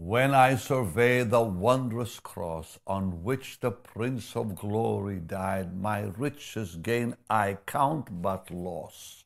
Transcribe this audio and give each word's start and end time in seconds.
When 0.00 0.32
I 0.32 0.54
survey 0.54 1.24
the 1.24 1.42
wondrous 1.42 2.20
cross 2.20 2.78
on 2.86 3.24
which 3.24 3.58
the 3.58 3.72
Prince 3.72 4.36
of 4.36 4.54
Glory 4.54 5.18
died, 5.18 5.76
my 5.76 6.12
riches 6.16 6.76
gain 6.76 7.16
I 7.28 7.58
count 7.66 8.22
but 8.22 8.48
loss, 8.48 9.24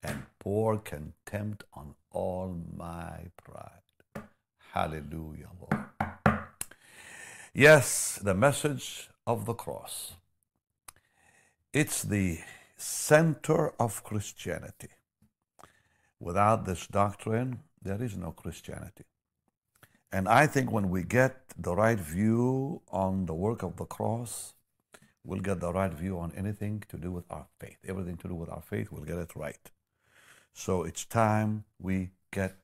and 0.00 0.22
pour 0.38 0.78
contempt 0.78 1.64
on 1.74 1.96
all 2.12 2.62
my 2.76 3.26
pride. 3.42 4.28
Hallelujah, 4.72 5.50
Lord. 5.60 5.86
Yes, 7.52 8.20
the 8.22 8.34
message 8.34 9.10
of 9.26 9.46
the 9.46 9.54
cross. 9.54 10.12
It's 11.72 12.04
the 12.04 12.38
center 12.76 13.72
of 13.80 14.04
Christianity. 14.04 14.90
Without 16.20 16.66
this 16.66 16.86
doctrine, 16.86 17.64
there 17.82 18.00
is 18.00 18.16
no 18.16 18.30
Christianity. 18.30 19.04
And 20.10 20.28
I 20.28 20.46
think 20.46 20.72
when 20.72 20.88
we 20.88 21.02
get 21.02 21.36
the 21.58 21.74
right 21.74 21.98
view 21.98 22.80
on 22.90 23.26
the 23.26 23.34
work 23.34 23.62
of 23.62 23.76
the 23.76 23.84
cross, 23.84 24.54
we'll 25.22 25.40
get 25.40 25.60
the 25.60 25.72
right 25.72 25.92
view 25.92 26.18
on 26.18 26.32
anything 26.34 26.82
to 26.88 26.96
do 26.96 27.10
with 27.12 27.24
our 27.30 27.46
faith. 27.60 27.76
Everything 27.86 28.16
to 28.18 28.28
do 28.28 28.34
with 28.34 28.48
our 28.48 28.62
faith, 28.62 28.88
we'll 28.90 29.04
get 29.04 29.18
it 29.18 29.36
right. 29.36 29.70
So 30.54 30.84
it's 30.84 31.04
time 31.04 31.64
we 31.78 32.10
get 32.30 32.56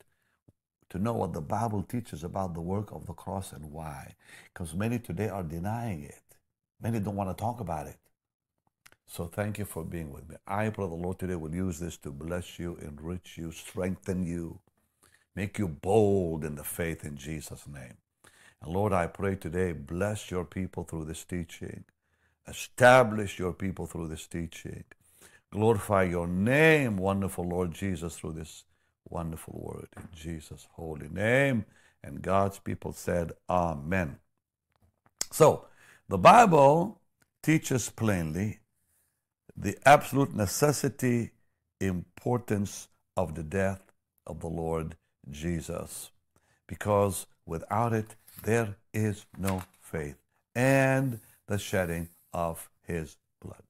to 0.91 0.99
know 0.99 1.12
what 1.12 1.33
the 1.33 1.41
Bible 1.41 1.83
teaches 1.83 2.25
about 2.25 2.55
the 2.55 2.61
work 2.61 2.93
of 2.93 3.07
the 3.07 3.12
cross 3.12 3.52
and 3.52 3.71
why. 3.71 4.15
Because 4.52 4.74
many 4.74 4.99
today 4.99 5.29
are 5.29 5.43
denying 5.43 6.05
it. 6.05 6.23
Many 6.80 6.99
don't 7.01 7.16
want 7.16 7.37
to 7.37 7.41
talk 7.41 7.61
about 7.61 7.87
it. 7.87 7.99
So 9.07 9.27
thank 9.27 9.59
you 9.59 9.65
for 9.65 9.85
being 9.85 10.11
with 10.11 10.29
me. 10.29 10.37
I 10.47 10.71
pray 10.71 10.87
the 10.87 10.95
Lord 10.95 11.19
today 11.19 11.37
will 11.37 11.55
use 11.55 11.79
this 11.79 11.97
to 11.99 12.11
bless 12.11 12.59
you, 12.59 12.79
enrich 12.80 13.37
you, 13.37 13.52
strengthen 13.52 14.24
you, 14.24 14.61
make 15.34 15.59
you 15.59 15.69
bold 15.69 16.45
in 16.45 16.55
the 16.55 16.65
faith 16.65 17.05
in 17.05 17.16
Jesus' 17.16 17.66
name. 17.66 17.97
And 18.62 18.73
Lord, 18.73 18.93
I 18.93 19.06
pray 19.06 19.37
today, 19.37 19.73
bless 19.73 20.30
your 20.30 20.45
people 20.45 20.85
through 20.85 21.04
this 21.04 21.24
teaching. 21.24 21.85
Establish 22.46 23.38
your 23.38 23.52
people 23.52 23.87
through 23.87 24.09
this 24.09 24.27
teaching. 24.27 24.85
Glorify 25.51 26.05
your 26.05 26.27
name, 26.27 26.96
wonderful 26.96 27.45
Lord 27.45 27.73
Jesus, 27.73 28.16
through 28.16 28.32
this 28.32 28.65
wonderful 29.09 29.55
word 29.57 29.88
in 29.96 30.09
Jesus' 30.15 30.66
holy 30.73 31.09
name. 31.09 31.65
And 32.02 32.23
God's 32.23 32.59
people 32.59 32.93
said, 32.93 33.32
Amen. 33.49 34.18
So, 35.30 35.66
the 36.09 36.18
Bible 36.18 37.01
teaches 37.43 37.88
plainly 37.88 38.60
the 39.57 39.79
absolute 39.87 40.35
necessity, 40.35 41.30
importance 41.80 42.88
of 43.16 43.35
the 43.35 43.43
death 43.43 43.93
of 44.27 44.40
the 44.40 44.49
Lord 44.49 44.96
Jesus. 45.30 46.11
Because 46.67 47.27
without 47.47 47.93
it, 47.93 48.17
there 48.43 48.77
is 48.93 49.27
no 49.39 49.63
faith 49.80 50.17
and 50.55 51.21
the 51.47 51.59
shedding 51.59 52.09
of 52.33 52.71
his 52.83 53.17
blood. 53.41 53.63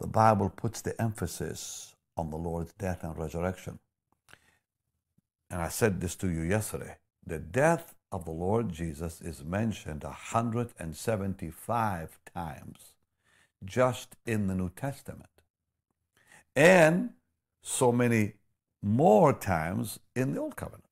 The 0.00 0.06
Bible 0.06 0.50
puts 0.50 0.80
the 0.80 1.00
emphasis 1.00 1.94
on 2.16 2.30
the 2.30 2.36
Lord's 2.36 2.72
death 2.72 3.04
and 3.04 3.16
resurrection. 3.16 3.78
And 5.50 5.62
I 5.62 5.68
said 5.68 6.00
this 6.00 6.16
to 6.16 6.28
you 6.28 6.42
yesterday. 6.42 6.96
The 7.26 7.38
death 7.38 7.94
of 8.10 8.24
the 8.24 8.30
Lord 8.30 8.72
Jesus 8.72 9.20
is 9.20 9.44
mentioned 9.44 10.04
175 10.04 12.18
times 12.34 12.78
just 13.64 14.16
in 14.26 14.46
the 14.46 14.54
New 14.54 14.70
Testament. 14.70 15.28
And 16.54 17.10
so 17.62 17.90
many 17.90 18.34
more 18.84 19.32
times 19.32 19.98
in 20.14 20.34
the 20.34 20.40
Old 20.40 20.56
Covenant. 20.56 20.84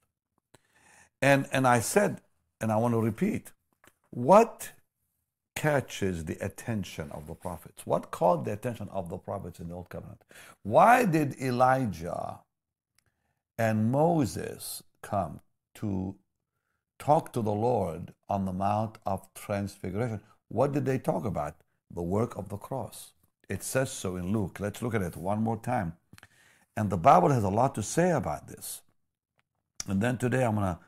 And, 1.20 1.46
and 1.52 1.66
I 1.68 1.80
said, 1.80 2.22
and 2.60 2.72
I 2.72 2.76
want 2.76 2.94
to 2.94 3.00
repeat, 3.00 3.52
what 4.10 4.72
catches 5.54 6.24
the 6.24 6.38
attention 6.44 7.10
of 7.12 7.26
the 7.26 7.34
prophets? 7.34 7.86
What 7.86 8.10
caught 8.10 8.44
the 8.44 8.52
attention 8.54 8.88
of 8.90 9.10
the 9.10 9.18
prophets 9.18 9.60
in 9.60 9.68
the 9.68 9.74
Old 9.74 9.90
Covenant? 9.90 10.24
Why 10.62 11.04
did 11.04 11.38
Elijah 11.40 12.40
and 13.58 13.92
Moses 13.92 14.82
come 15.02 15.40
to 15.74 16.16
talk 16.98 17.32
to 17.34 17.42
the 17.42 17.52
Lord 17.52 18.14
on 18.28 18.46
the 18.46 18.52
Mount 18.52 18.96
of 19.04 19.32
Transfiguration? 19.34 20.20
What 20.48 20.72
did 20.72 20.86
they 20.86 20.98
talk 20.98 21.26
about? 21.26 21.56
The 21.94 22.02
work 22.02 22.38
of 22.38 22.48
the 22.48 22.56
cross. 22.56 23.12
It 23.50 23.62
says 23.62 23.92
so 23.92 24.16
in 24.16 24.32
Luke. 24.32 24.60
Let's 24.60 24.80
look 24.80 24.94
at 24.94 25.02
it 25.02 25.16
one 25.16 25.42
more 25.42 25.58
time. 25.58 25.92
And 26.76 26.90
the 26.90 26.96
Bible 26.96 27.30
has 27.30 27.44
a 27.44 27.50
lot 27.50 27.74
to 27.74 27.82
say 27.82 28.10
about 28.10 28.48
this. 28.48 28.82
And 29.86 30.00
then 30.00 30.16
today 30.16 30.44
I'm 30.44 30.54
going 30.54 30.66
to 30.74 30.78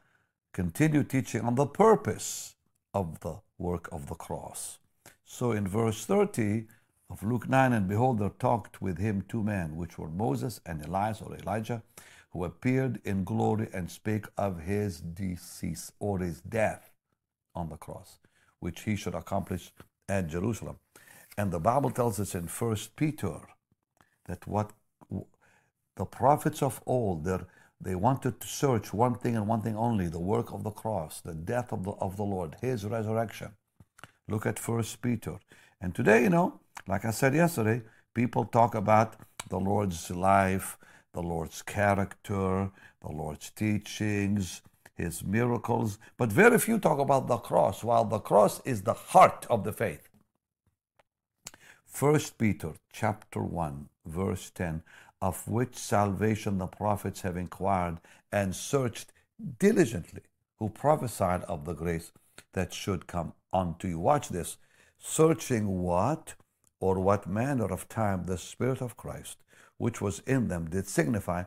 continue 0.53 1.03
teaching 1.03 1.43
on 1.43 1.57
the 1.57 1.67
purpose 1.67 2.55
of 2.95 3.21
the 3.21 3.41
work 3.59 3.89
of 3.93 4.07
the 4.07 4.15
cross. 4.15 4.79
So 5.25 5.53
in 5.53 5.67
verse 5.67 6.07
30 6.07 6.67
of 7.11 7.23
Luke 7.23 7.49
9, 7.49 7.73
and 7.73 7.89
behold, 7.89 8.19
there 8.19 8.31
talked 8.31 8.81
with 8.81 8.99
him 8.99 9.25
two 9.29 9.43
men, 9.43 9.77
which 9.77 9.99
were 9.99 10.09
Moses 10.09 10.61
and 10.65 10.85
Elias 10.85 11.21
or 11.21 11.35
Elijah, 11.35 11.83
who 12.31 12.45
appeared 12.45 13.01
in 13.05 13.25
glory 13.25 13.69
and 13.73 13.91
spake 13.91 14.27
of 14.39 14.61
his 14.61 15.01
decease 15.01 15.93
or 15.99 16.19
his 16.19 16.41
death 16.41 16.91
on 17.55 17.69
the 17.69 17.77
cross, 17.77 18.19
which 18.61 18.83
he 18.83 18.97
should 18.97 19.15
accomplish 19.15 19.73
at 20.09 20.29
Jerusalem. 20.29 20.79
And 21.37 21.53
the 21.53 21.61
Bible 21.61 21.91
tells 21.91 22.19
us 22.21 22.35
in 22.35 22.49
First 22.49 22.97
Peter 22.97 23.41
that 24.27 24.47
what 24.47 24.73
the 25.97 26.05
prophets 26.05 26.63
of 26.63 26.81
old, 26.87 27.29
they 27.81 27.95
wanted 27.95 28.41
to 28.41 28.49
search 28.49 28.93
one 28.93 29.15
thing 29.15 29.37
and 29.37 29.47
one 29.47 29.61
thing 29.61 29.77
only 29.77 30.09
the 30.09 30.21
work 30.21 30.53
of 30.53 30.65
the 30.65 30.71
cross, 30.71 31.21
the 31.21 31.35
death 31.35 31.73
of 31.73 31.85
the, 31.85 31.93
of 31.93 32.17
the 32.17 32.25
Lord, 32.25 32.57
his 32.61 32.85
resurrection. 32.85 33.53
Look 34.29 34.47
at 34.47 34.59
First 34.59 35.03
Peter. 35.03 35.39
And 35.81 35.95
today, 35.95 36.23
you 36.23 36.31
know, 36.31 36.61
like 36.87 37.05
I 37.05 37.11
said 37.11 37.35
yesterday, 37.35 37.83
people 38.15 38.45
talk 38.45 38.75
about 38.75 39.17
the 39.51 39.61
Lord's 39.61 40.11
life, 40.11 40.79
the 41.13 41.23
Lord's 41.23 41.63
character, 41.63 42.71
the 43.03 43.13
Lord's 43.13 43.51
teachings, 43.51 44.63
his 44.95 45.25
miracles, 45.25 45.99
but 46.17 46.33
very 46.33 46.59
few 46.59 46.79
talk 46.79 46.99
about 46.99 47.27
the 47.27 47.37
cross, 47.37 47.85
while 47.85 48.05
the 48.05 48.21
cross 48.21 48.61
is 48.65 48.83
the 48.83 48.95
heart 48.95 49.47
of 49.51 49.65
the 49.65 49.73
faith. 49.73 50.09
First 51.87 52.39
Peter 52.39 52.73
chapter 52.93 53.41
1 53.41 53.89
verse 54.07 54.51
10 54.51 54.83
of 55.25 55.49
which 55.49 55.75
salvation 55.75 56.59
the 56.59 56.67
prophets 56.67 57.23
have 57.23 57.35
inquired 57.35 57.97
and 58.31 58.55
searched 58.55 59.11
diligently, 59.59 60.21
who 60.59 60.69
prophesied 60.69 61.43
of 61.45 61.65
the 61.65 61.73
grace 61.73 62.13
that 62.53 62.75
should 62.75 63.07
come 63.07 63.33
unto 63.51 63.89
you. 63.89 63.99
Watch 63.99 64.29
this. 64.29 64.59
Searching 64.99 65.83
what 65.83 66.35
or 66.79 67.01
what 67.01 67.27
manner 67.27 67.73
of 67.73 67.89
time 67.89 68.25
the 68.25 68.37
Spirit 68.37 68.83
of 68.83 68.99
Christ, 68.99 69.39
which 69.79 69.99
was 70.03 70.19
in 70.27 70.49
them, 70.49 70.69
did 70.69 70.87
signify 70.87 71.45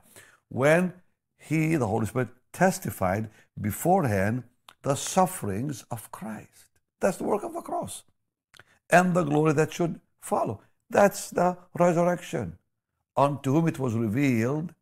when 0.50 0.94
He, 1.38 1.76
the 1.76 1.86
Holy 1.86 2.08
Spirit, 2.08 2.30
testified 2.52 3.30
beforehand 3.62 4.44
the 4.82 4.96
sufferings 4.96 5.86
of 5.92 6.12
Christ. 6.12 6.80
That's 7.00 7.18
the 7.18 7.26
work 7.26 7.44
of 7.44 7.54
the 7.54 7.62
cross. 7.62 8.04
And 8.90 9.14
the 9.14 9.24
glory 9.24 9.54
that 9.54 9.72
should 9.72 10.02
follow. 10.20 10.62
That's 10.90 11.30
the 11.30 11.58
resurrection 11.78 12.58
unto 13.18 13.54
whom 13.54 13.68
it 13.68 13.80
was 13.80 13.96
revealed, 13.96 14.74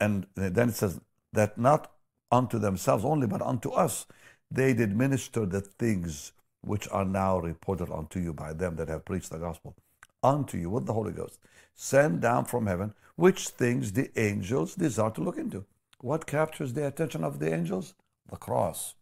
and 0.00 0.26
then 0.34 0.70
it 0.70 0.74
says 0.74 1.00
that 1.32 1.58
not 1.58 1.92
unto 2.32 2.58
themselves 2.58 3.04
only, 3.04 3.26
but 3.26 3.42
unto 3.42 3.70
us, 3.70 4.06
they 4.50 4.72
did 4.72 4.96
minister 4.96 5.46
the 5.46 5.60
things 5.60 6.32
which 6.62 6.88
are 6.88 7.04
now 7.04 7.38
reported 7.38 7.90
unto 7.90 8.18
you 8.18 8.32
by 8.32 8.52
them 8.52 8.76
that 8.76 8.88
have 8.88 9.04
preached 9.04 9.30
the 9.30 9.38
gospel 9.38 9.76
unto 10.22 10.58
you 10.58 10.70
with 10.70 10.86
the 10.86 10.92
Holy 10.92 11.12
Ghost, 11.12 11.38
sent 11.74 12.20
down 12.20 12.44
from 12.44 12.66
heaven, 12.66 12.94
which 13.16 13.48
things 13.48 13.92
the 13.92 14.10
angels 14.18 14.74
desire 14.74 15.10
to 15.10 15.22
look 15.22 15.38
into. 15.38 15.64
What 16.00 16.26
captures 16.26 16.72
the 16.72 16.86
attention 16.86 17.24
of 17.24 17.38
the 17.38 17.52
angels? 17.52 17.94
The 18.30 18.36
cross. 18.36 18.94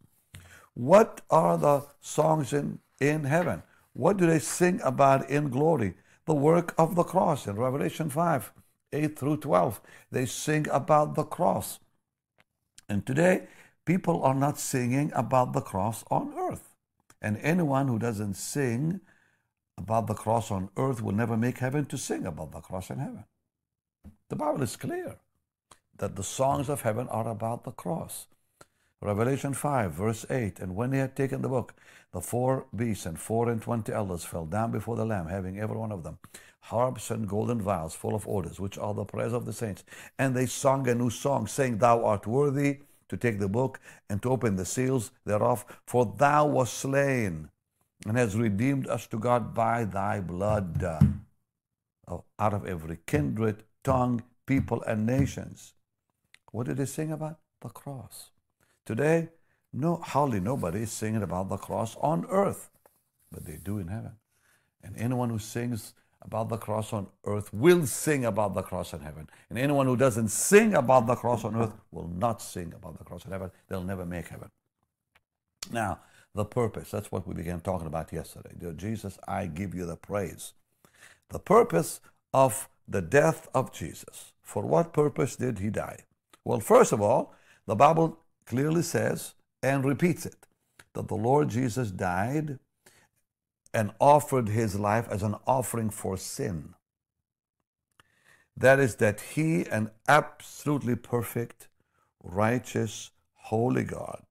What 0.74 1.20
are 1.30 1.58
the 1.58 1.86
songs 2.00 2.52
in, 2.52 2.78
in 3.00 3.24
heaven? 3.24 3.62
What 3.92 4.16
do 4.16 4.26
they 4.26 4.38
sing 4.38 4.80
about 4.82 5.28
in 5.28 5.48
glory? 5.48 5.94
The 6.28 6.34
work 6.34 6.74
of 6.78 6.94
the 6.94 7.02
cross 7.02 7.46
in 7.46 7.56
Revelation 7.56 8.10
5 8.10 8.52
8 8.92 9.18
through 9.18 9.38
12. 9.38 9.80
They 10.12 10.26
sing 10.26 10.66
about 10.70 11.14
the 11.14 11.24
cross. 11.24 11.80
And 12.88 13.04
today, 13.04 13.48
people 13.84 14.22
are 14.22 14.34
not 14.34 14.58
singing 14.58 15.10
about 15.14 15.52
the 15.52 15.60
cross 15.60 16.04
on 16.10 16.34
earth. 16.36 16.74
And 17.20 17.38
anyone 17.38 17.88
who 17.88 17.98
doesn't 17.98 18.34
sing 18.34 19.00
about 19.76 20.06
the 20.06 20.14
cross 20.14 20.50
on 20.50 20.68
earth 20.76 21.02
will 21.02 21.14
never 21.14 21.36
make 21.36 21.58
heaven 21.58 21.86
to 21.86 21.98
sing 21.98 22.26
about 22.26 22.52
the 22.52 22.60
cross 22.60 22.90
in 22.90 22.98
heaven. 22.98 23.24
The 24.28 24.36
Bible 24.36 24.62
is 24.62 24.76
clear 24.76 25.16
that 25.96 26.16
the 26.16 26.22
songs 26.22 26.68
of 26.68 26.82
heaven 26.82 27.08
are 27.08 27.28
about 27.28 27.64
the 27.64 27.72
cross. 27.72 28.26
Revelation 29.00 29.54
5, 29.54 29.92
verse 29.92 30.26
8 30.28 30.58
And 30.58 30.74
when 30.74 30.92
he 30.92 30.98
had 30.98 31.14
taken 31.14 31.42
the 31.42 31.48
book, 31.48 31.74
the 32.12 32.20
four 32.20 32.66
beasts 32.74 33.06
and 33.06 33.18
four 33.18 33.50
and 33.50 33.60
twenty 33.60 33.92
elders 33.92 34.24
fell 34.24 34.46
down 34.46 34.72
before 34.72 34.96
the 34.96 35.04
Lamb, 35.04 35.28
having 35.28 35.58
every 35.58 35.76
one 35.76 35.92
of 35.92 36.02
them 36.02 36.18
harps 36.62 37.10
and 37.10 37.28
golden 37.28 37.60
vials 37.60 37.94
full 37.94 38.14
of 38.14 38.28
odors, 38.28 38.60
which 38.60 38.76
are 38.78 38.94
the 38.94 39.04
prayers 39.04 39.32
of 39.32 39.44
the 39.46 39.52
saints. 39.52 39.84
And 40.18 40.34
they 40.34 40.46
sung 40.46 40.88
a 40.88 40.94
new 40.94 41.10
song, 41.10 41.46
saying, 41.46 41.78
Thou 41.78 42.04
art 42.04 42.26
worthy, 42.26 42.80
to 43.08 43.16
take 43.16 43.38
the 43.38 43.48
book 43.48 43.80
and 44.10 44.22
to 44.22 44.30
open 44.30 44.56
the 44.56 44.64
seals 44.66 45.10
thereof. 45.24 45.64
For 45.86 46.14
thou 46.18 46.46
wast 46.46 46.74
slain 46.74 47.48
and 48.06 48.16
hast 48.16 48.36
redeemed 48.36 48.86
us 48.86 49.06
to 49.08 49.18
God 49.18 49.54
by 49.54 49.84
thy 49.84 50.20
blood 50.20 50.84
uh, 50.84 51.00
out 52.38 52.54
of 52.54 52.66
every 52.66 52.98
kindred, 53.06 53.64
tongue, 53.82 54.22
people, 54.46 54.82
and 54.82 55.06
nations. 55.06 55.74
What 56.52 56.66
did 56.66 56.78
he 56.78 56.86
sing 56.86 57.12
about? 57.12 57.38
The 57.60 57.70
cross. 57.70 58.30
Today, 58.88 59.28
no, 59.70 59.96
hardly 59.96 60.40
nobody 60.40 60.80
is 60.80 60.90
singing 60.90 61.22
about 61.22 61.50
the 61.50 61.58
cross 61.58 61.94
on 62.00 62.24
earth, 62.30 62.70
but 63.30 63.44
they 63.44 63.58
do 63.62 63.76
in 63.76 63.88
heaven. 63.88 64.12
And 64.82 64.96
anyone 64.96 65.28
who 65.28 65.38
sings 65.38 65.92
about 66.22 66.48
the 66.48 66.56
cross 66.56 66.94
on 66.94 67.06
earth 67.26 67.52
will 67.52 67.84
sing 67.84 68.24
about 68.24 68.54
the 68.54 68.62
cross 68.62 68.94
in 68.94 69.00
heaven. 69.00 69.28
And 69.50 69.58
anyone 69.58 69.84
who 69.84 69.94
doesn't 69.94 70.28
sing 70.28 70.72
about 70.72 71.06
the 71.06 71.16
cross 71.16 71.44
on 71.44 71.54
earth 71.54 71.74
will 71.90 72.08
not 72.08 72.40
sing 72.40 72.72
about 72.74 72.96
the 72.96 73.04
cross 73.04 73.26
in 73.26 73.30
heaven. 73.30 73.50
They'll 73.68 73.84
never 73.84 74.06
make 74.06 74.28
heaven. 74.28 74.48
Now, 75.70 76.00
the 76.34 76.46
purpose, 76.46 76.90
that's 76.90 77.12
what 77.12 77.28
we 77.28 77.34
began 77.34 77.60
talking 77.60 77.88
about 77.88 78.10
yesterday. 78.10 78.54
Dear 78.58 78.72
Jesus, 78.72 79.18
I 79.28 79.48
give 79.48 79.74
you 79.74 79.84
the 79.84 79.96
praise. 79.96 80.54
The 81.28 81.40
purpose 81.40 82.00
of 82.32 82.70
the 82.88 83.02
death 83.02 83.48
of 83.52 83.70
Jesus. 83.70 84.32
For 84.40 84.62
what 84.62 84.94
purpose 84.94 85.36
did 85.36 85.58
he 85.58 85.68
die? 85.68 86.04
Well, 86.42 86.60
first 86.60 86.92
of 86.92 87.02
all, 87.02 87.34
the 87.66 87.76
Bible 87.76 88.18
clearly 88.48 88.82
says 88.82 89.34
and 89.62 89.84
repeats 89.84 90.24
it 90.24 90.46
that 90.94 91.08
the 91.08 91.14
Lord 91.14 91.50
Jesus 91.50 91.90
died 91.90 92.58
and 93.74 93.92
offered 94.00 94.48
his 94.48 94.78
life 94.78 95.06
as 95.10 95.22
an 95.22 95.36
offering 95.46 95.90
for 95.90 96.16
sin. 96.16 96.74
That 98.56 98.80
is, 98.80 98.96
that 98.96 99.20
he, 99.20 99.66
an 99.66 99.90
absolutely 100.08 100.96
perfect, 100.96 101.68
righteous, 102.24 103.10
holy 103.34 103.84
God, 103.84 104.24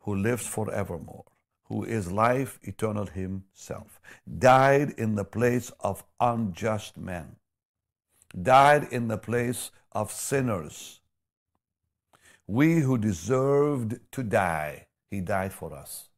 who 0.00 0.14
lives 0.14 0.46
forevermore, 0.46 1.24
who 1.64 1.84
is 1.84 2.12
life 2.12 2.60
eternal 2.62 3.06
himself, 3.06 4.00
died 4.38 4.90
in 4.98 5.16
the 5.16 5.24
place 5.24 5.72
of 5.80 6.04
unjust 6.20 6.96
men, 6.98 7.36
died 8.40 8.86
in 8.92 9.08
the 9.08 9.18
place 9.18 9.70
of 9.90 10.12
sinners. 10.12 11.00
We 12.46 12.80
who 12.80 12.98
deserved 12.98 14.00
to 14.12 14.22
die, 14.22 14.86
he 15.10 15.20
died 15.20 15.52
for 15.52 15.72
us. 15.72 16.08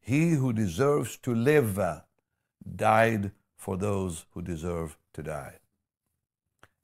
He 0.00 0.30
who 0.30 0.52
deserves 0.52 1.16
to 1.18 1.34
live 1.34 1.78
died 2.76 3.32
for 3.56 3.76
those 3.76 4.24
who 4.32 4.42
deserve 4.42 4.96
to 5.12 5.22
die. 5.22 5.58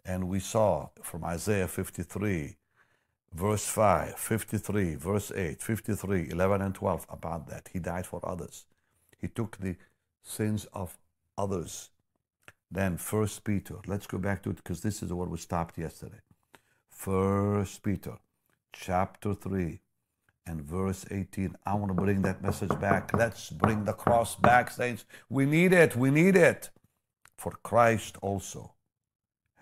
And 0.04 0.28
we 0.28 0.40
saw 0.40 0.90
from 1.02 1.24
Isaiah 1.24 1.68
53, 1.68 2.56
verse 3.32 3.66
5, 3.66 4.14
53, 4.18 4.94
verse 4.96 5.32
8, 5.34 5.62
53, 5.62 6.30
11, 6.30 6.60
and 6.60 6.74
12 6.74 7.06
about 7.08 7.48
that. 7.48 7.70
He 7.72 7.78
died 7.78 8.06
for 8.06 8.20
others. 8.22 8.66
He 9.18 9.28
took 9.28 9.56
the 9.56 9.76
sins 10.22 10.66
of 10.72 10.98
others. 11.38 11.90
Then 12.70 12.98
First 12.98 13.44
Peter, 13.44 13.76
let's 13.86 14.06
go 14.06 14.18
back 14.18 14.42
to 14.42 14.50
it 14.50 14.56
because 14.56 14.80
this 14.80 15.02
is 15.02 15.12
where 15.12 15.28
we 15.28 15.38
stopped 15.38 15.78
yesterday. 15.78 16.20
First 16.90 17.82
Peter, 17.82 18.18
chapter 18.74 19.34
3, 19.34 19.80
and 20.46 20.60
verse 20.60 21.06
18. 21.10 21.56
I 21.64 21.74
want 21.74 21.88
to 21.88 21.94
bring 21.94 22.22
that 22.22 22.42
message 22.42 22.78
back. 22.80 23.12
Let's 23.14 23.50
bring 23.50 23.84
the 23.84 23.92
cross 23.92 24.36
back, 24.36 24.70
saints. 24.70 25.04
We 25.30 25.46
need 25.46 25.72
it. 25.72 25.96
We 25.96 26.10
need 26.10 26.36
it. 26.36 26.70
For 27.38 27.52
Christ 27.62 28.16
also 28.20 28.74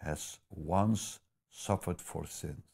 has 0.02 0.40
once 0.50 1.20
suffered 1.50 2.00
for 2.00 2.26
sins. 2.26 2.64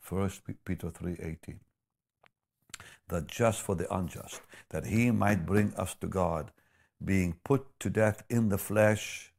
First 0.00 0.42
Peter 0.64 0.90
3:18. 0.90 1.60
The 3.08 3.22
just 3.22 3.60
for 3.62 3.76
the 3.76 3.94
unjust, 3.94 4.40
that 4.70 4.86
he 4.86 5.10
might 5.10 5.46
bring 5.46 5.74
us 5.74 5.94
to 5.96 6.06
God, 6.06 6.52
being 7.04 7.34
put 7.44 7.78
to 7.80 7.90
death 7.90 8.24
in 8.28 8.48
the 8.48 8.58
flesh, 8.58 9.32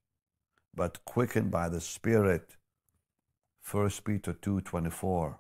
but 0.73 1.03
quickened 1.03 1.51
by 1.51 1.67
the 1.69 1.81
Spirit. 1.81 2.55
First 3.59 4.03
Peter 4.05 4.33
2:24 4.33 5.39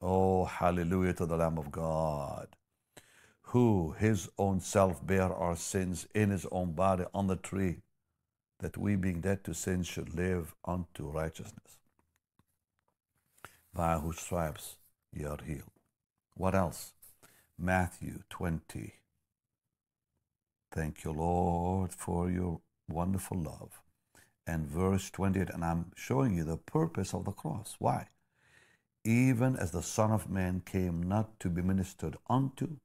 Oh, 0.00 0.44
hallelujah 0.44 1.12
to 1.14 1.26
the 1.26 1.36
Lamb 1.36 1.58
of 1.58 1.72
God, 1.72 2.48
who 3.42 3.96
his 3.98 4.28
own 4.38 4.60
self 4.60 5.04
bare 5.04 5.32
our 5.32 5.56
sins 5.56 6.06
in 6.14 6.30
his 6.30 6.46
own 6.52 6.72
body 6.72 7.04
on 7.12 7.26
the 7.26 7.36
tree, 7.36 7.78
that 8.60 8.76
we 8.76 8.94
being 8.94 9.20
dead 9.20 9.42
to 9.44 9.54
sin 9.54 9.82
should 9.82 10.14
live 10.14 10.54
unto 10.64 11.08
righteousness. 11.08 11.78
By 13.74 13.98
whose 13.98 14.20
stripes 14.20 14.76
ye 15.12 15.24
are 15.24 15.38
healed. 15.44 15.70
What 16.34 16.54
else? 16.54 16.92
Matthew 17.58 18.20
20. 18.30 18.94
Thank 20.70 21.02
you, 21.02 21.10
Lord, 21.10 21.92
for 21.92 22.30
your 22.30 22.60
wonderful 22.88 23.38
love. 23.38 23.80
And 24.46 24.68
verse 24.68 25.10
28, 25.10 25.50
and 25.50 25.64
I'm 25.64 25.90
showing 25.96 26.36
you 26.36 26.44
the 26.44 26.56
purpose 26.56 27.12
of 27.12 27.24
the 27.24 27.32
cross. 27.32 27.74
Why? 27.80 28.08
Even 29.04 29.56
as 29.56 29.70
the 29.70 29.82
Son 29.82 30.10
of 30.10 30.28
Man 30.28 30.62
came 30.64 31.02
not 31.02 31.38
to 31.40 31.48
be 31.48 31.62
ministered 31.62 32.16
unto, 32.28 32.76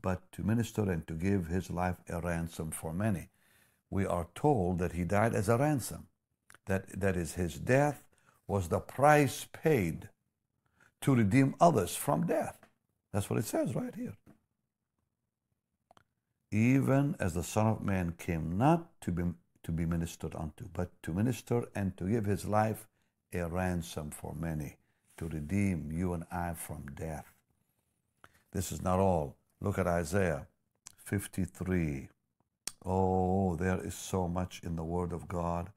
but 0.00 0.20
to 0.32 0.42
minister 0.42 0.90
and 0.90 1.06
to 1.06 1.14
give 1.14 1.46
his 1.46 1.70
life 1.70 1.96
a 2.08 2.20
ransom 2.20 2.70
for 2.70 2.92
many. 2.92 3.28
We 3.90 4.04
are 4.04 4.28
told 4.34 4.78
that 4.78 4.92
he 4.92 5.04
died 5.04 5.34
as 5.34 5.48
a 5.48 5.56
ransom. 5.56 6.08
That, 6.66 7.00
that 7.00 7.16
is, 7.16 7.34
his 7.34 7.54
death 7.54 8.02
was 8.46 8.68
the 8.68 8.80
price 8.80 9.46
paid 9.52 10.08
to 11.00 11.14
redeem 11.14 11.54
others 11.60 11.96
from 11.96 12.26
death. 12.26 12.58
That's 13.12 13.30
what 13.30 13.38
it 13.38 13.46
says 13.46 13.74
right 13.74 13.94
here. 13.94 14.14
Even 16.50 17.16
as 17.18 17.34
the 17.34 17.42
Son 17.42 17.66
of 17.66 17.82
Man 17.82 18.14
came 18.18 18.58
not 18.58 19.00
to 19.02 19.12
be, 19.12 19.22
to 19.62 19.72
be 19.72 19.86
ministered 19.86 20.34
unto, 20.34 20.66
but 20.72 20.90
to 21.02 21.12
minister 21.12 21.64
and 21.74 21.96
to 21.96 22.08
give 22.08 22.26
his 22.26 22.44
life 22.44 22.86
a 23.32 23.46
ransom 23.46 24.10
for 24.10 24.34
many 24.34 24.76
to 25.18 25.28
redeem 25.28 25.90
you 25.92 26.14
and 26.14 26.24
I 26.32 26.54
from 26.54 26.86
death. 26.94 27.26
This 28.52 28.72
is 28.72 28.82
not 28.82 28.98
all. 28.98 29.36
Look 29.60 29.78
at 29.78 29.86
Isaiah 29.86 30.46
53. 31.04 32.08
Oh, 32.86 33.56
there 33.56 33.80
is 33.84 33.94
so 33.94 34.28
much 34.28 34.60
in 34.62 34.76
the 34.76 34.84
Word 34.84 35.12
of 35.12 35.28
God 35.28 35.70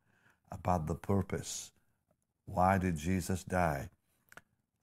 about 0.51 0.87
the 0.87 0.95
purpose. 0.95 1.71
Why 2.45 2.77
did 2.77 2.97
Jesus 2.97 3.43
die? 3.43 3.89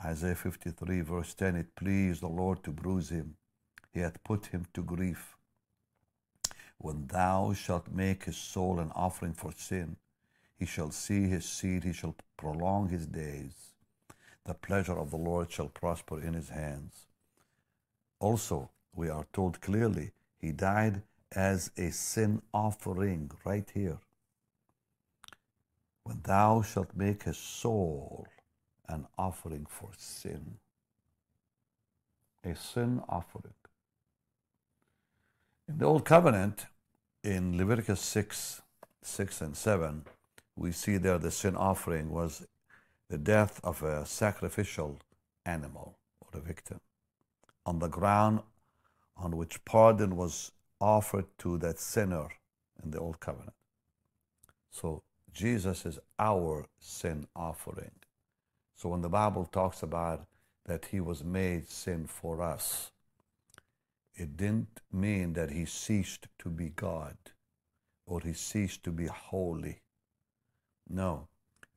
Isaiah 0.05 0.35
53, 0.35 1.01
verse 1.01 1.35
10 1.35 1.57
It 1.57 1.75
pleased 1.75 2.23
the 2.23 2.29
Lord 2.29 2.63
to 2.65 2.71
bruise 2.71 3.11
him, 3.11 3.37
he 3.93 4.01
hath 4.01 4.23
put 4.25 4.47
him 4.47 4.67
to 4.75 4.83
grief. 4.83 5.37
When 6.79 7.07
thou 7.07 7.53
shalt 7.55 7.91
make 7.91 8.25
his 8.25 8.37
soul 8.37 8.79
an 8.79 8.93
offering 8.95 9.33
for 9.33 9.53
sin, 9.53 9.97
he 10.57 10.67
shall 10.67 10.91
see 10.91 11.29
his 11.29 11.45
seed, 11.45 11.85
he 11.85 11.93
shall 11.93 12.17
prolong 12.37 12.89
his 12.89 13.07
days 13.07 13.69
the 14.49 14.55
pleasure 14.55 14.99
of 14.99 15.11
the 15.11 15.17
Lord 15.17 15.53
shall 15.53 15.69
prosper 15.69 16.19
in 16.19 16.33
his 16.33 16.49
hands. 16.49 17.07
Also, 18.19 18.71
we 18.95 19.11
are 19.11 19.27
told 19.35 19.61
clearly, 19.61 20.13
he 20.41 20.53
died 20.53 21.03
as 21.33 21.71
a 21.77 21.91
sin 21.91 22.41
offering, 22.55 23.31
right 23.45 23.71
here. 23.75 23.99
When 26.03 26.21
thou 26.23 26.63
shalt 26.63 26.97
make 26.97 27.25
his 27.25 27.37
soul 27.37 28.27
an 28.89 29.07
offering 29.19 29.67
for 29.69 29.91
sin. 29.99 30.57
A 32.43 32.57
sin 32.57 33.03
offering. 33.07 33.53
In 35.69 35.77
the 35.77 35.85
Old 35.85 36.07
Covenant, 36.07 36.65
in 37.23 37.59
Leviticus 37.59 38.01
6, 38.01 38.63
6 39.03 39.41
and 39.43 39.55
7, 39.55 40.05
we 40.57 40.73
see 40.73 40.97
there 40.97 41.19
the 41.19 41.31
sin 41.31 41.55
offering 41.55 42.11
was 42.11 42.47
the 43.09 43.19
death 43.19 43.61
of 43.65 43.83
a 43.83 44.05
sacrificial 44.05 44.99
animal 45.47 45.97
or 46.21 46.39
a 46.39 46.43
victim 46.43 46.81
on 47.65 47.79
the 47.79 47.89
ground 47.89 48.41
on 49.17 49.37
which 49.37 49.65
pardon 49.65 50.17
was 50.17 50.53
offered 50.81 51.27
to 51.39 51.59
that 51.59 51.79
sinner 51.79 52.29
in 52.83 52.91
the 52.91 52.99
Old 52.99 53.19
Covenant. 53.21 53.55
So 54.71 55.03
Jesus 55.33 55.87
is 55.87 55.99
our 56.19 56.67
sin 56.79 57.27
offering. 57.35 57.91
So 58.77 58.91
when 58.91 59.01
the 59.01 59.09
Bible 59.09 59.45
talks 59.45 59.83
about 59.83 60.27
that 60.67 60.87
he 60.87 61.01
was 61.01 61.25
made 61.25 61.69
sin 61.69 62.07
for 62.07 62.43
us, 62.43 62.93
it 64.15 64.37
didn't 64.37 64.81
mean 64.93 65.33
that 65.33 65.51
he 65.51 65.65
ceased 65.65 66.27
to 66.41 66.49
be 66.49 66.71
God 66.71 67.17
or 68.07 68.21
he 68.21 68.33
ceased 68.33 68.83
to 68.85 68.91
be 68.91 69.07
holy. 69.07 69.81
No, 70.89 71.29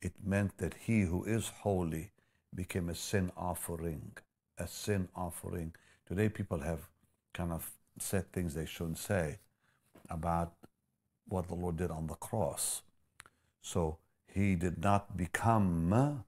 it 0.01 0.13
meant 0.24 0.58
that 0.58 0.74
he 0.86 1.01
who 1.01 1.24
is 1.24 1.50
holy 1.62 2.12
became 2.53 2.89
a 2.89 2.96
sin 2.96 3.31
offering, 3.38 4.12
a 4.58 4.67
sin 4.67 5.08
offering. 5.15 5.74
Today, 6.08 6.29
people 6.29 6.60
have 6.60 6.89
kind 7.34 7.51
of 7.51 7.72
said 8.00 8.31
things 8.31 8.53
they 8.53 8.65
shouldn't 8.65 8.98
say 8.98 9.39
about 10.10 10.53
what 11.27 11.48
the 11.48 11.55
Lord 11.55 11.77
did 11.77 11.91
on 11.91 12.08
the 12.08 12.15
cross. 12.15 12.81
So 13.62 13.98
he 14.27 14.55
did 14.55 14.81
not 14.81 15.15
become 15.15 16.24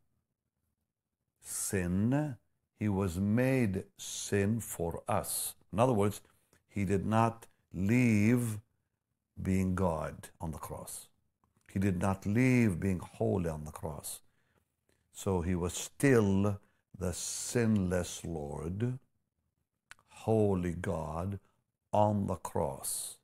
sin, 1.42 2.38
he 2.80 2.89
was 2.89 3.18
made 3.18 3.84
sin 3.98 4.60
for 4.60 5.03
us. 5.08 5.56
In 5.72 5.80
other 5.80 5.94
words, 5.94 6.22
he 6.68 6.86
did 6.86 7.06
not 7.06 7.48
leave 7.74 8.60
being 9.42 9.75
God 9.75 10.30
on 10.39 10.51
the 10.51 10.58
cross. 10.58 11.08
He 11.74 11.80
did 11.80 12.00
not 12.00 12.27
leave 12.27 12.80
being 12.80 13.00
holy 13.00 13.50
on 13.50 13.65
the 13.65 13.72
cross. 13.72 14.22
So 15.12 15.42
he 15.42 15.56
was 15.56 15.74
still 15.74 16.60
the 16.96 17.13
sinless 17.13 18.24
Lord, 18.24 19.00
holy 20.08 20.74
God 20.74 21.39
on 21.92 22.27
the 22.27 22.36
cross. 22.36 23.18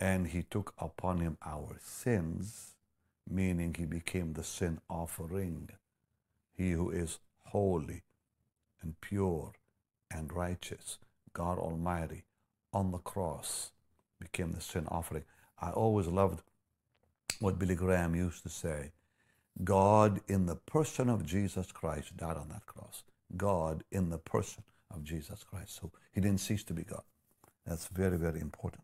And 0.00 0.26
he 0.26 0.42
took 0.42 0.74
upon 0.78 1.20
him 1.20 1.38
our 1.46 1.76
sins, 1.80 2.74
meaning 3.30 3.72
he 3.72 3.84
became 3.84 4.32
the 4.32 4.42
sin 4.42 4.80
offering. 4.90 5.70
He 6.56 6.72
who 6.72 6.90
is 6.90 7.20
holy 7.44 8.02
and 8.82 9.00
pure 9.00 9.52
and 10.10 10.32
righteous, 10.32 10.98
God 11.34 11.56
Almighty, 11.58 12.24
on 12.72 12.90
the 12.90 12.98
cross 12.98 13.70
became 14.18 14.50
the 14.50 14.60
sin 14.60 14.88
offering. 14.88 15.22
I 15.60 15.70
always 15.70 16.08
loved 16.08 16.42
what 17.40 17.58
Billy 17.58 17.74
Graham 17.74 18.14
used 18.14 18.42
to 18.42 18.48
say 18.48 18.92
God, 19.64 20.20
in 20.28 20.46
the 20.46 20.56
person 20.56 21.08
of 21.08 21.26
Jesus 21.26 21.72
Christ, 21.72 22.16
died 22.16 22.36
on 22.36 22.48
that 22.50 22.66
cross. 22.66 23.02
God, 23.36 23.82
in 23.90 24.08
the 24.08 24.18
person 24.18 24.62
of 24.94 25.02
Jesus 25.02 25.44
Christ. 25.44 25.80
So 25.80 25.90
he 26.12 26.20
didn't 26.20 26.40
cease 26.40 26.64
to 26.64 26.74
be 26.74 26.84
God. 26.84 27.02
That's 27.66 27.88
very, 27.88 28.16
very 28.16 28.40
important. 28.40 28.82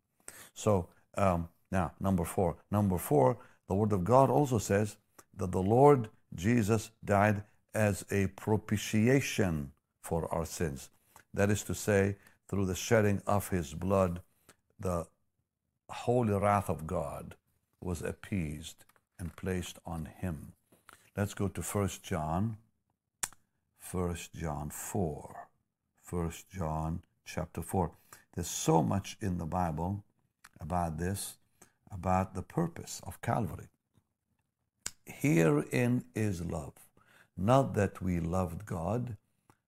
So 0.52 0.88
um, 1.16 1.48
now, 1.70 1.92
number 2.00 2.24
four. 2.24 2.56
Number 2.70 2.98
four, 2.98 3.38
the 3.68 3.74
Word 3.74 3.92
of 3.92 4.04
God 4.04 4.30
also 4.30 4.58
says 4.58 4.96
that 5.36 5.52
the 5.52 5.62
Lord 5.62 6.08
Jesus 6.34 6.90
died 7.04 7.44
as 7.74 8.04
a 8.10 8.26
propitiation 8.28 9.72
for 10.02 10.32
our 10.34 10.44
sins. 10.44 10.90
That 11.32 11.50
is 11.50 11.62
to 11.64 11.74
say, 11.74 12.16
through 12.48 12.66
the 12.66 12.74
shedding 12.74 13.22
of 13.26 13.48
his 13.48 13.74
blood, 13.74 14.20
the 14.78 15.06
holy 15.88 16.34
wrath 16.34 16.68
of 16.68 16.86
God 16.86 17.36
was 17.84 18.02
appeased 18.02 18.84
and 19.18 19.36
placed 19.36 19.78
on 19.84 20.06
him. 20.06 20.52
Let's 21.16 21.34
go 21.34 21.48
to 21.48 21.62
1 21.62 21.88
John, 22.02 22.56
1 23.92 24.16
John 24.34 24.70
4. 24.70 25.48
1 26.10 26.32
John 26.50 27.02
chapter 27.24 27.62
4. 27.62 27.92
There's 28.34 28.48
so 28.48 28.82
much 28.82 29.16
in 29.20 29.38
the 29.38 29.46
Bible 29.46 30.04
about 30.60 30.98
this, 30.98 31.36
about 31.90 32.34
the 32.34 32.42
purpose 32.42 33.00
of 33.06 33.20
Calvary. 33.22 33.68
Herein 35.06 36.04
is 36.14 36.44
love, 36.44 36.74
not 37.36 37.74
that 37.74 38.00
we 38.02 38.18
loved 38.18 38.66
God, 38.66 39.16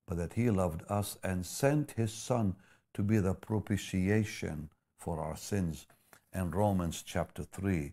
but 0.06 0.16
that 0.16 0.32
He 0.32 0.50
loved 0.50 0.82
us 0.88 1.18
and 1.23 1.44
sent 1.44 1.92
His 1.92 2.12
Son 2.12 2.56
to 2.94 3.02
be 3.02 3.18
the 3.18 3.35
propitiation 3.35 4.70
for 4.99 5.20
our 5.20 5.37
sins. 5.37 5.87
And 6.32 6.54
Romans 6.54 7.02
chapter 7.02 7.44
3, 7.44 7.92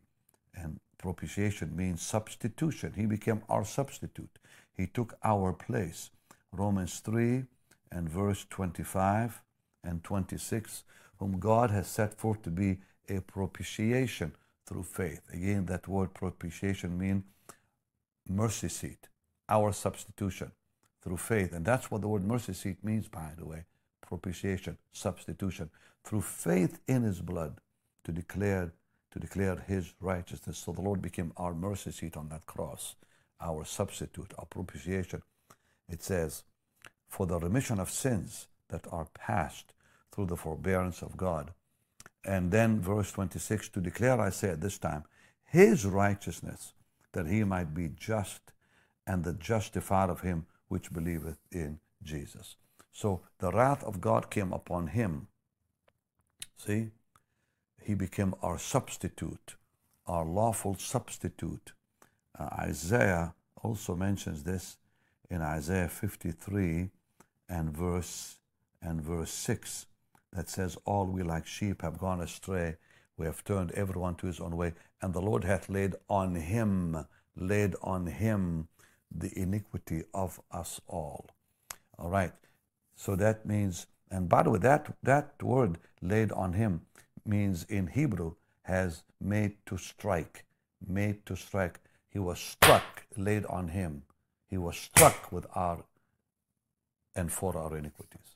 and 0.53 0.79
propitiation 0.97 1.75
means 1.75 2.01
substitution. 2.01 2.93
He 2.95 3.05
became 3.05 3.41
our 3.49 3.65
substitute. 3.65 4.39
He 4.75 4.87
took 4.87 5.17
our 5.23 5.53
place. 5.53 6.11
Romans 6.51 6.99
3 6.99 7.43
and 7.91 8.09
verse 8.09 8.45
25 8.49 9.41
and 9.83 10.03
26, 10.03 10.83
whom 11.17 11.39
God 11.39 11.71
has 11.71 11.87
set 11.87 12.13
forth 12.13 12.41
to 12.43 12.49
be 12.49 12.79
a 13.09 13.19
propitiation 13.21 14.33
through 14.65 14.83
faith. 14.83 15.21
Again, 15.31 15.65
that 15.65 15.87
word 15.87 16.13
propitiation 16.13 16.97
means 16.97 17.23
mercy 18.29 18.69
seat, 18.69 19.09
our 19.49 19.73
substitution 19.73 20.51
through 21.01 21.17
faith. 21.17 21.53
And 21.53 21.65
that's 21.65 21.91
what 21.91 22.01
the 22.01 22.07
word 22.07 22.25
mercy 22.25 22.53
seat 22.53 22.83
means, 22.83 23.07
by 23.07 23.31
the 23.37 23.45
way 23.45 23.65
propitiation, 24.13 24.77
substitution, 24.91 25.69
through 26.03 26.21
faith 26.21 26.79
in 26.87 27.01
his 27.01 27.21
blood 27.21 27.59
to 28.03 28.11
declare 28.11 28.73
to 29.13 29.19
declare 29.19 29.63
his 29.67 29.93
righteousness. 30.01 30.57
So 30.57 30.71
the 30.71 30.81
Lord 30.81 31.01
became 31.01 31.31
our 31.37 31.53
mercy 31.53 31.91
seat 31.91 32.17
on 32.17 32.29
that 32.29 32.45
cross, 32.45 32.95
our 33.39 33.63
substitute, 33.63 34.33
our 34.37 34.45
propitiation. 34.45 35.21
It 35.87 36.03
says, 36.03 36.43
for 37.07 37.25
the 37.27 37.39
remission 37.39 37.79
of 37.79 37.91
sins 37.91 38.47
that 38.69 38.85
are 38.91 39.07
past 39.13 39.73
through 40.11 40.25
the 40.25 40.37
forbearance 40.37 41.01
of 41.01 41.15
God 41.15 41.51
and 42.25 42.51
then 42.51 42.81
verse 42.81 43.11
26 43.11 43.69
to 43.69 43.81
declare, 43.81 44.19
I 44.19 44.29
say 44.29 44.49
at 44.49 44.61
this 44.61 44.77
time, 44.77 45.03
his 45.43 45.85
righteousness, 45.85 46.73
that 47.11 47.27
he 47.27 47.43
might 47.43 47.73
be 47.73 47.89
just 47.95 48.41
and 49.05 49.23
the 49.23 49.33
justified 49.33 50.09
of 50.09 50.21
him 50.21 50.45
which 50.69 50.93
believeth 50.93 51.37
in 51.51 51.79
Jesus. 52.01 52.55
So 52.91 53.21
the 53.39 53.51
wrath 53.51 53.83
of 53.83 54.01
God 54.01 54.29
came 54.31 54.53
upon 54.53 54.87
him. 54.87 55.27
See? 56.57 56.91
He 57.85 57.95
became 57.95 58.33
our 58.41 58.57
substitute, 58.57 59.55
our 60.07 60.25
lawful 60.25 60.75
substitute. 60.75 61.73
Uh, 62.37 62.49
Isaiah 62.59 63.33
also 63.61 63.95
mentions 63.95 64.43
this 64.43 64.77
in 65.29 65.41
Isaiah 65.41 65.89
53 65.89 66.89
and 67.49 67.75
verse 67.75 68.37
and 68.81 69.01
verse 69.01 69.31
6 69.31 69.85
that 70.31 70.49
says, 70.49 70.77
All 70.85 71.05
we 71.05 71.23
like 71.23 71.45
sheep 71.45 71.81
have 71.81 71.97
gone 71.97 72.21
astray. 72.21 72.77
We 73.17 73.25
have 73.25 73.43
turned 73.43 73.71
everyone 73.71 74.15
to 74.15 74.27
his 74.27 74.39
own 74.39 74.55
way. 74.55 74.73
And 75.01 75.13
the 75.13 75.21
Lord 75.21 75.43
hath 75.43 75.69
laid 75.69 75.95
on 76.09 76.35
him, 76.35 77.05
laid 77.35 77.75
on 77.81 78.07
him 78.07 78.67
the 79.11 79.37
iniquity 79.37 80.03
of 80.13 80.39
us 80.51 80.81
all. 80.87 81.29
All 81.99 82.09
right. 82.09 82.33
So 82.95 83.15
that 83.17 83.45
means, 83.45 83.87
and 84.09 84.29
by 84.29 84.43
the 84.43 84.49
way, 84.49 84.59
that, 84.59 84.95
that 85.03 85.41
word 85.41 85.77
laid 86.01 86.31
on 86.31 86.53
him 86.53 86.81
means 87.25 87.63
in 87.69 87.87
Hebrew 87.87 88.33
has 88.63 89.03
made 89.19 89.53
to 89.65 89.77
strike. 89.77 90.45
Made 90.85 91.25
to 91.25 91.35
strike. 91.35 91.79
He 92.09 92.19
was 92.19 92.39
struck, 92.39 93.05
laid 93.17 93.45
on 93.45 93.69
him. 93.69 94.03
He 94.47 94.57
was 94.57 94.77
struck 94.77 95.31
with 95.31 95.47
our 95.55 95.83
and 97.15 97.31
for 97.31 97.57
our 97.57 97.77
iniquities. 97.77 98.35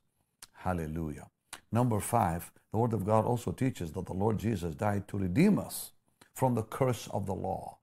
Hallelujah. 0.54 1.28
Number 1.72 2.00
five, 2.00 2.52
the 2.72 2.78
Word 2.78 2.94
of 2.94 3.06
God 3.06 3.26
also 3.26 3.52
teaches 3.52 3.92
that 3.92 4.06
the 4.06 4.14
Lord 4.14 4.38
Jesus 4.38 4.76
died 4.76 5.08
to 5.08 5.18
redeem 5.18 5.60
us 5.60 5.92
from 6.34 6.56
the 6.56 6.64
curse 6.64 7.08
of 7.12 7.26
the 7.26 7.34
law. 7.34 7.78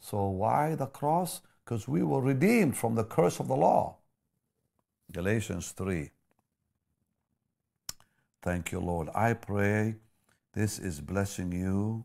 So, 0.00 0.28
why 0.28 0.74
the 0.74 0.86
cross? 0.86 1.40
Because 1.64 1.88
we 1.88 2.02
were 2.02 2.20
redeemed 2.20 2.76
from 2.76 2.94
the 2.94 3.04
curse 3.04 3.40
of 3.40 3.48
the 3.48 3.56
law. 3.56 3.96
Galatians 5.12 5.72
3. 5.72 6.10
Thank 8.42 8.72
you, 8.72 8.80
Lord. 8.80 9.08
I 9.14 9.34
pray 9.34 9.96
this 10.54 10.78
is 10.78 11.00
blessing 11.00 11.52
you 11.52 12.04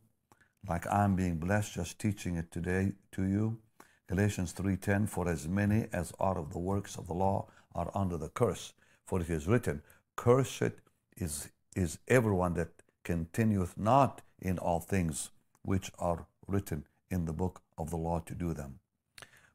like 0.67 0.85
I'm 0.91 1.15
being 1.15 1.37
blessed 1.37 1.73
just 1.73 1.99
teaching 1.99 2.35
it 2.35 2.51
today 2.51 2.93
to 3.13 3.23
you. 3.23 3.59
Galatians 4.07 4.53
3:10 4.53 5.07
For 5.07 5.27
as 5.27 5.47
many 5.47 5.87
as 5.91 6.13
are 6.19 6.37
of 6.37 6.51
the 6.51 6.59
works 6.59 6.97
of 6.97 7.07
the 7.07 7.13
law 7.13 7.47
are 7.73 7.91
under 7.95 8.17
the 8.17 8.29
curse, 8.29 8.73
for 9.05 9.21
it 9.21 9.29
is 9.29 9.47
written, 9.47 9.81
Cursed 10.15 10.73
is, 11.17 11.49
is 11.75 11.99
everyone 12.07 12.53
that 12.53 12.83
continueth 13.03 13.77
not 13.77 14.21
in 14.39 14.57
all 14.59 14.79
things 14.79 15.31
which 15.61 15.91
are 15.97 16.27
written 16.47 16.85
in 17.09 17.25
the 17.25 17.33
book 17.33 17.61
of 17.77 17.89
the 17.89 17.97
law 17.97 18.19
to 18.19 18.35
do 18.35 18.53
them. 18.53 18.79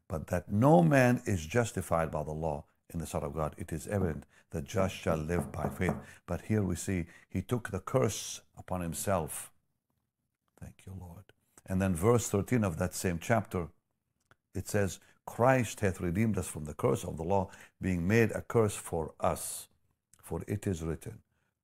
But 0.08 0.28
that 0.28 0.50
no 0.50 0.82
man 0.82 1.22
is 1.26 1.44
justified 1.46 2.10
by 2.10 2.22
the 2.22 2.32
law 2.32 2.64
in 2.92 3.00
the 3.00 3.06
sight 3.06 3.22
of 3.22 3.34
God. 3.34 3.54
It 3.58 3.72
is 3.72 3.86
evident 3.88 4.24
that 4.50 4.64
just 4.64 4.94
shall 4.94 5.16
live 5.16 5.52
by 5.52 5.68
faith. 5.68 5.94
But 6.26 6.42
here 6.42 6.62
we 6.62 6.76
see 6.76 7.06
he 7.28 7.42
took 7.42 7.70
the 7.70 7.80
curse 7.80 8.40
upon 8.56 8.80
himself. 8.80 9.50
Thank 10.60 10.74
you, 10.86 10.94
Lord. 10.98 11.24
And 11.66 11.82
then 11.82 11.94
verse 11.94 12.28
13 12.28 12.64
of 12.64 12.78
that 12.78 12.94
same 12.94 13.18
chapter, 13.20 13.68
it 14.54 14.68
says, 14.68 15.00
Christ 15.26 15.80
hath 15.80 16.00
redeemed 16.00 16.38
us 16.38 16.48
from 16.48 16.64
the 16.64 16.72
curse 16.72 17.04
of 17.04 17.18
the 17.18 17.22
law, 17.22 17.50
being 17.82 18.08
made 18.08 18.30
a 18.30 18.40
curse 18.40 18.74
for 18.74 19.12
us. 19.20 19.68
For 20.22 20.40
it 20.48 20.66
is 20.66 20.82
written, 20.82 21.18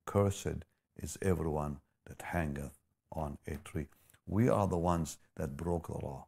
Cursed 0.05 0.65
is 0.97 1.17
everyone 1.21 1.79
that 2.05 2.21
hangeth 2.21 2.77
on 3.11 3.39
a 3.47 3.55
tree. 3.57 3.87
We 4.27 4.49
are 4.49 4.67
the 4.67 4.77
ones 4.77 5.17
that 5.35 5.57
broke 5.57 5.87
the 5.87 5.93
law, 5.93 6.27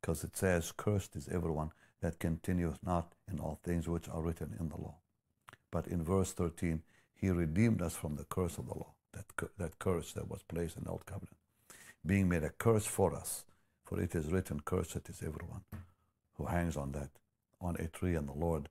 because 0.00 0.24
it 0.24 0.36
says, 0.36 0.72
Cursed 0.74 1.16
is 1.16 1.28
everyone 1.28 1.72
that 2.00 2.18
continueth 2.18 2.78
not 2.84 3.12
in 3.30 3.38
all 3.38 3.58
things 3.62 3.88
which 3.88 4.08
are 4.08 4.22
written 4.22 4.54
in 4.58 4.68
the 4.68 4.76
law. 4.76 4.96
But 5.70 5.86
in 5.86 6.02
verse 6.02 6.32
13, 6.32 6.82
he 7.14 7.28
redeemed 7.30 7.82
us 7.82 7.94
from 7.94 8.16
the 8.16 8.24
curse 8.24 8.58
of 8.58 8.66
the 8.66 8.74
law, 8.74 8.94
that, 9.12 9.26
that 9.58 9.78
curse 9.78 10.12
that 10.12 10.28
was 10.28 10.42
placed 10.42 10.76
in 10.76 10.84
the 10.84 10.90
old 10.90 11.06
covenant, 11.06 11.36
being 12.04 12.28
made 12.28 12.44
a 12.44 12.50
curse 12.50 12.86
for 12.86 13.14
us. 13.14 13.44
For 13.84 14.00
it 14.00 14.14
is 14.14 14.30
written, 14.30 14.60
Cursed 14.60 15.08
is 15.08 15.22
everyone 15.22 15.62
who 16.34 16.46
hangs 16.46 16.76
on 16.76 16.92
that, 16.92 17.10
on 17.60 17.76
a 17.76 17.88
tree, 17.88 18.14
and 18.14 18.28
the 18.28 18.38
Lord 18.38 18.68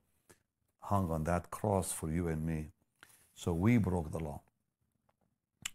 hung 0.79 1.11
on 1.11 1.25
that 1.25 1.51
cross 1.51 1.91
for 1.91 2.09
you 2.09 2.27
and 2.27 2.45
me. 2.45 2.71
So 3.35 3.53
we 3.53 3.77
broke 3.77 4.11
the 4.11 4.19
law. 4.19 4.41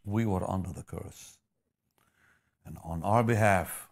We 0.05 0.27
were 0.27 0.49
under 0.51 0.73
the 0.73 0.83
curse. 0.83 1.39
And 2.67 2.79
on 2.83 3.03
our 3.03 3.23
behalf, 3.23 3.89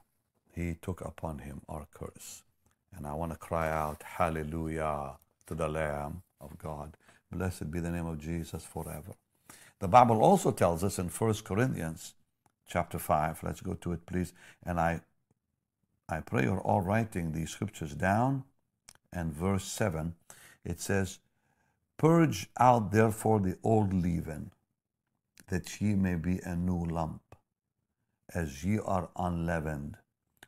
he 0.55 0.77
took 0.81 1.01
upon 1.01 1.39
him 1.39 1.63
our 1.69 1.87
curse. 1.93 2.43
And 2.97 3.07
I 3.07 3.15
want 3.15 3.33
to 3.33 3.39
cry 3.39 3.71
out, 3.71 4.03
Hallelujah. 4.03 5.17
to 5.47 5.55
the 5.55 5.69
Lamb 5.69 6.23
of 6.41 6.59
God. 6.59 6.97
Blessed 7.31 7.71
be 7.71 7.81
the 7.81 7.91
name 7.91 8.07
of 8.07 8.19
Jesus 8.19 8.65
forever. 8.65 9.15
The 9.81 9.89
Bible 9.89 10.23
also 10.23 10.53
tells 10.53 10.85
us 10.85 10.99
in 10.99 11.09
1 11.09 11.35
Corinthians 11.45 12.15
chapter 12.69 12.99
5, 12.99 13.43
let's 13.43 13.61
go 13.61 13.75
to 13.75 13.93
it 13.93 14.07
please, 14.07 14.33
and 14.65 14.79
I 14.79 15.01
I 16.13 16.21
pray 16.21 16.43
you're 16.43 16.61
all 16.61 16.83
writing 16.83 17.33
these 17.33 17.51
scriptures 17.51 17.95
down. 17.95 18.45
And 19.13 19.33
verse 19.33 19.65
7, 19.65 20.15
it 20.63 20.79
says, 20.79 21.21
Purge 21.97 22.49
out 22.59 22.93
therefore 22.93 23.41
the 23.41 23.57
old 23.63 23.95
leaven, 23.95 24.53
that 25.49 25.81
ye 25.81 25.95
may 25.95 26.17
be 26.17 26.39
a 26.41 26.55
new 26.55 26.85
lump, 26.85 27.23
as 28.35 28.63
ye 28.63 28.79
are 28.79 29.09
unleavened. 29.17 29.97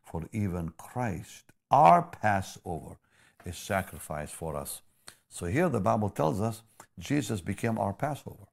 For 0.03 0.29
even 0.33 0.75
Christ, 0.77 1.54
our 1.75 2.03
Passover, 2.03 2.99
is 3.45 3.57
sacrificed 3.57 4.33
for 4.33 4.57
us. 4.57 4.81
So 5.29 5.47
here 5.47 5.69
the 5.69 5.81
Bible 5.81 6.09
tells 6.09 6.41
us 6.41 6.63
Jesus 7.01 7.41
became 7.41 7.79
our 7.81 7.93
Passover. 7.93 8.47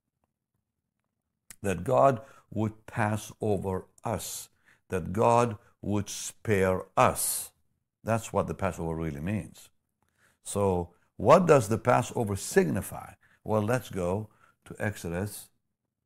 That 1.61 1.83
God 1.83 2.21
would 2.49 2.87
pass 2.87 3.31
over 3.39 3.85
us. 4.03 4.49
That 4.89 5.13
God 5.13 5.57
would 5.83 6.09
spare 6.09 6.85
us. 6.97 7.51
That's 8.03 8.33
what 8.33 8.47
the 8.47 8.55
Passover 8.55 8.95
really 8.95 9.21
means. 9.21 9.69
So, 10.43 10.89
what 11.17 11.45
does 11.45 11.69
the 11.69 11.77
Passover 11.77 12.35
signify? 12.35 13.13
Well, 13.43 13.61
let's 13.61 13.89
go 13.89 14.29
to 14.65 14.75
Exodus 14.79 15.49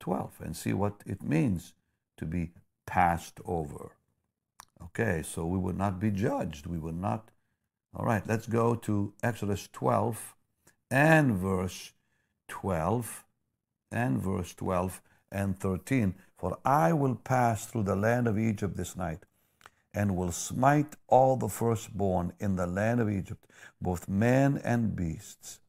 12 0.00 0.34
and 0.44 0.54
see 0.54 0.74
what 0.74 1.02
it 1.06 1.22
means 1.22 1.72
to 2.18 2.26
be 2.26 2.50
passed 2.84 3.40
over. 3.46 3.95
Okay, 4.98 5.22
so 5.22 5.44
we 5.44 5.58
would 5.58 5.76
not 5.76 6.00
be 6.00 6.10
judged. 6.10 6.66
We 6.66 6.78
would 6.78 6.98
not. 6.98 7.30
All 7.94 8.06
right, 8.06 8.26
let's 8.26 8.46
go 8.46 8.74
to 8.76 9.12
Exodus 9.22 9.68
12 9.74 10.34
and 10.90 11.36
verse 11.36 11.92
12 12.48 13.24
and 13.92 14.18
verse 14.18 14.54
12 14.54 15.02
and 15.30 15.60
13. 15.60 16.14
For 16.38 16.56
I 16.64 16.94
will 16.94 17.14
pass 17.14 17.66
through 17.66 17.82
the 17.82 17.94
land 17.94 18.26
of 18.26 18.38
Egypt 18.38 18.78
this 18.78 18.96
night 18.96 19.24
and 19.92 20.16
will 20.16 20.32
smite 20.32 20.96
all 21.08 21.36
the 21.36 21.50
firstborn 21.50 22.32
in 22.40 22.56
the 22.56 22.66
land 22.66 22.98
of 22.98 23.10
Egypt, 23.10 23.46
both 23.82 24.08
men 24.08 24.58
and 24.64 24.96
beasts. 24.96 25.60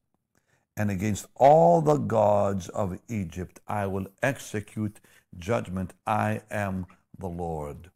And 0.74 0.90
against 0.90 1.26
all 1.34 1.82
the 1.82 1.98
gods 1.98 2.70
of 2.70 2.98
Egypt 3.10 3.60
I 3.68 3.88
will 3.88 4.06
execute 4.22 5.00
judgment. 5.38 5.92
I 6.06 6.40
am 6.50 6.86
the 7.18 7.28
Lord. 7.28 7.90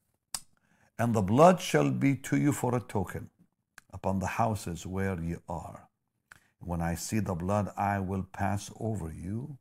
And 1.02 1.14
the 1.14 1.20
blood 1.20 1.60
shall 1.60 1.90
be 1.90 2.14
to 2.14 2.36
you 2.36 2.52
for 2.52 2.76
a 2.76 2.80
token 2.80 3.28
upon 3.92 4.20
the 4.20 4.28
houses 4.38 4.86
where 4.86 5.20
ye 5.20 5.34
are. 5.48 5.88
When 6.60 6.80
I 6.80 6.94
see 6.94 7.18
the 7.18 7.34
blood, 7.34 7.72
I 7.76 7.98
will 7.98 8.22
pass 8.32 8.70
over 8.78 9.12
you, 9.12 9.58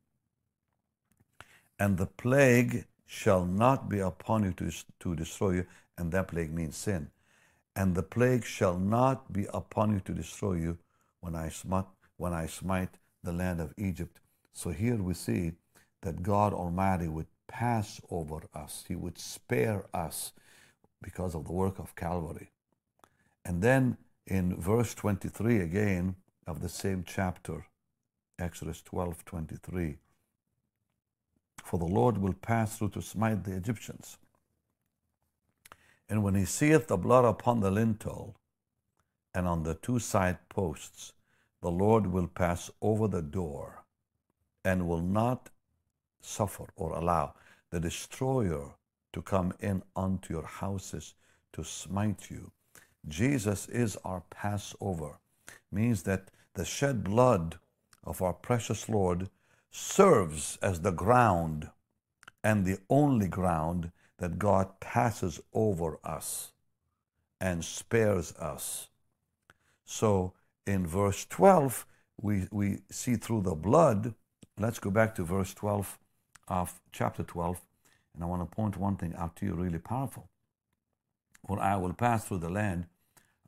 and 1.79 1.97
the 1.97 2.05
plague 2.05 2.85
shall 3.07 3.43
not 3.43 3.89
be 3.89 4.01
upon 4.01 4.43
you 4.43 4.53
to, 4.53 4.71
to 4.99 5.15
destroy 5.15 5.51
you, 5.53 5.65
and 5.97 6.11
that 6.11 6.27
plague 6.27 6.53
means 6.53 6.77
sin. 6.77 7.09
And 7.75 7.95
the 7.95 8.03
plague 8.03 8.45
shall 8.45 8.77
not 8.77 9.33
be 9.33 9.47
upon 9.51 9.93
you 9.93 9.99
to 10.01 10.13
destroy 10.13 10.53
you 10.57 10.77
when 11.21 11.33
I 11.33 11.49
smite, 11.49 11.87
when 12.17 12.33
I 12.33 12.45
smite 12.45 12.99
the 13.23 13.33
land 13.33 13.59
of 13.61 13.73
Egypt. 13.79 14.19
So 14.53 14.69
here 14.69 14.97
we 14.97 15.15
see 15.15 15.53
that 16.03 16.21
God 16.21 16.53
Almighty 16.53 17.07
would 17.07 17.25
pass 17.47 17.99
over 18.11 18.43
us. 18.53 18.85
He 18.87 18.95
would 18.95 19.17
spare 19.17 19.85
us 19.91 20.33
because 21.01 21.35
of 21.35 21.45
the 21.45 21.51
work 21.51 21.79
of 21.79 21.95
Calvary. 21.95 22.51
And 23.43 23.61
then 23.61 23.97
in 24.27 24.55
verse 24.59 24.93
23 24.93 25.59
again 25.59 26.15
of 26.47 26.61
the 26.61 26.69
same 26.69 27.03
chapter, 27.05 27.65
Exodus 28.39 28.81
12 28.81 29.25
23, 29.25 29.97
for 31.63 31.77
the 31.79 31.85
Lord 31.85 32.17
will 32.17 32.33
pass 32.33 32.77
through 32.77 32.89
to 32.89 33.01
smite 33.01 33.43
the 33.43 33.55
Egyptians. 33.55 34.17
And 36.09 36.23
when 36.23 36.35
he 36.35 36.45
seeth 36.45 36.87
the 36.87 36.97
blood 36.97 37.25
upon 37.25 37.61
the 37.61 37.71
lintel 37.71 38.35
and 39.33 39.47
on 39.47 39.63
the 39.63 39.75
two 39.75 39.99
side 39.99 40.37
posts, 40.49 41.13
the 41.61 41.71
Lord 41.71 42.07
will 42.07 42.27
pass 42.27 42.69
over 42.81 43.07
the 43.07 43.21
door 43.21 43.85
and 44.65 44.87
will 44.87 45.01
not 45.01 45.49
suffer 46.21 46.67
or 46.75 46.91
allow 46.93 47.33
the 47.69 47.79
destroyer 47.79 48.75
to 49.13 49.21
come 49.21 49.53
in 49.59 49.83
unto 49.95 50.33
your 50.33 50.45
houses 50.45 51.13
to 51.53 51.63
smite 51.63 52.29
you. 52.29 52.51
Jesus 53.07 53.67
is 53.67 53.97
our 54.05 54.23
Passover, 54.29 55.19
means 55.71 56.03
that 56.03 56.29
the 56.53 56.65
shed 56.65 57.03
blood 57.03 57.57
of 58.03 58.21
our 58.21 58.33
precious 58.33 58.87
Lord 58.89 59.29
serves 59.69 60.57
as 60.61 60.81
the 60.81 60.91
ground 60.91 61.69
and 62.43 62.65
the 62.65 62.79
only 62.89 63.27
ground 63.27 63.91
that 64.17 64.39
God 64.39 64.79
passes 64.79 65.39
over 65.53 65.97
us 66.03 66.51
and 67.39 67.65
spares 67.65 68.33
us. 68.33 68.89
So 69.85 70.33
in 70.67 70.85
verse 70.85 71.25
12, 71.25 71.85
we, 72.21 72.47
we 72.51 72.79
see 72.91 73.15
through 73.15 73.41
the 73.41 73.55
blood. 73.55 74.13
Let's 74.59 74.79
go 74.79 74.91
back 74.91 75.15
to 75.15 75.23
verse 75.23 75.53
12 75.53 75.97
of 76.47 76.79
chapter 76.91 77.23
12. 77.23 77.61
And 78.13 78.23
I 78.23 78.27
want 78.27 78.41
to 78.41 78.55
point 78.55 78.77
one 78.77 78.97
thing 78.97 79.13
out 79.17 79.35
to 79.37 79.45
you 79.45 79.53
really 79.53 79.79
powerful. 79.79 80.29
For 81.47 81.59
I 81.59 81.75
will 81.77 81.93
pass 81.93 82.25
through 82.25 82.39
the 82.39 82.49
land 82.49 82.85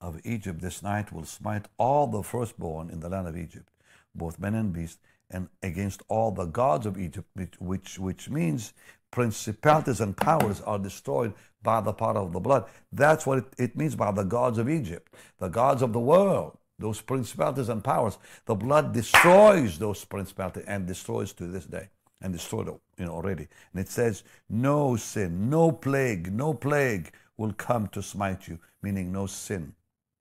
of 0.01 0.19
Egypt 0.25 0.61
this 0.61 0.81
night, 0.81 1.11
will 1.11 1.25
smite 1.25 1.67
all 1.77 2.07
the 2.07 2.23
firstborn 2.23 2.89
in 2.89 2.99
the 2.99 3.09
land 3.09 3.27
of 3.27 3.37
Egypt, 3.37 3.69
both 4.15 4.39
men 4.39 4.55
and 4.55 4.73
beasts, 4.73 4.99
and 5.29 5.47
against 5.61 6.01
all 6.09 6.31
the 6.31 6.45
gods 6.45 6.85
of 6.85 6.97
Egypt, 6.97 7.29
which, 7.59 7.97
which 7.97 8.29
means 8.29 8.73
principalities 9.11 10.01
and 10.01 10.17
powers 10.17 10.59
are 10.61 10.79
destroyed 10.79 11.33
by 11.61 11.79
the 11.79 11.93
power 11.93 12.17
of 12.17 12.33
the 12.33 12.39
blood. 12.39 12.65
That's 12.91 13.25
what 13.25 13.39
it, 13.39 13.45
it 13.57 13.77
means 13.77 13.95
by 13.95 14.11
the 14.11 14.23
gods 14.23 14.57
of 14.57 14.69
Egypt, 14.69 15.13
the 15.39 15.47
gods 15.47 15.81
of 15.81 15.93
the 15.93 15.99
world, 15.99 16.57
those 16.79 16.99
principalities 16.99 17.69
and 17.69 17.83
powers. 17.83 18.17
The 18.45 18.55
blood 18.55 18.93
destroys 18.93 19.79
those 19.79 20.03
principalities 20.03 20.65
and 20.67 20.85
destroys 20.85 21.31
to 21.33 21.47
this 21.47 21.65
day 21.65 21.89
and 22.23 22.33
destroyed 22.33 22.67
you 22.97 23.05
know, 23.05 23.11
already. 23.11 23.47
And 23.73 23.81
it 23.81 23.89
says, 23.89 24.23
no 24.49 24.95
sin, 24.95 25.49
no 25.49 25.71
plague, 25.71 26.33
no 26.33 26.53
plague 26.53 27.11
will 27.37 27.53
come 27.53 27.87
to 27.89 28.01
smite 28.01 28.47
you, 28.47 28.57
meaning 28.81 29.11
no 29.11 29.27
sin, 29.27 29.75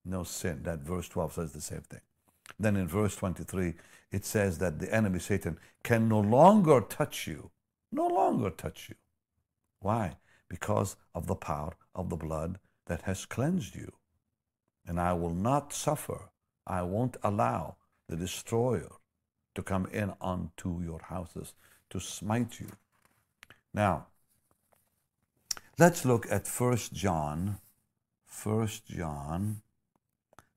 no 0.04 0.24
sin. 0.24 0.60
That 0.64 0.80
verse 0.80 1.08
12 1.08 1.32
says 1.32 1.52
the 1.52 1.60
same 1.60 1.82
thing. 1.82 2.00
Then 2.58 2.76
in 2.76 2.88
verse 2.88 3.16
23, 3.16 3.74
it 4.10 4.24
says 4.26 4.58
that 4.58 4.78
the 4.78 4.92
enemy 4.94 5.20
Satan 5.20 5.58
can 5.82 6.08
no 6.08 6.20
longer 6.20 6.80
touch 6.82 7.26
you 7.26 7.50
no 7.92 8.06
longer 8.06 8.50
touch 8.50 8.88
you. 8.88 8.96
Why? 9.80 10.16
Because 10.48 10.96
of 11.14 11.26
the 11.26 11.34
power 11.34 11.76
of 11.94 12.08
the 12.08 12.16
blood 12.16 12.58
that 12.86 13.02
has 13.02 13.26
cleansed 13.26 13.76
you. 13.76 13.92
And 14.86 14.98
I 14.98 15.12
will 15.12 15.34
not 15.34 15.72
suffer, 15.72 16.30
I 16.66 16.82
won't 16.82 17.16
allow 17.22 17.76
the 18.08 18.16
destroyer 18.16 18.90
to 19.54 19.62
come 19.62 19.86
in 19.92 20.12
unto 20.20 20.82
your 20.82 21.00
houses 21.02 21.54
to 21.92 22.00
smite 22.00 22.60
you. 22.60 22.68
Now, 23.72 24.08
let's 25.78 26.04
look 26.04 26.26
at 26.30 26.46
First 26.46 26.92
John. 26.92 27.58
First 28.26 28.86
John. 28.86 29.62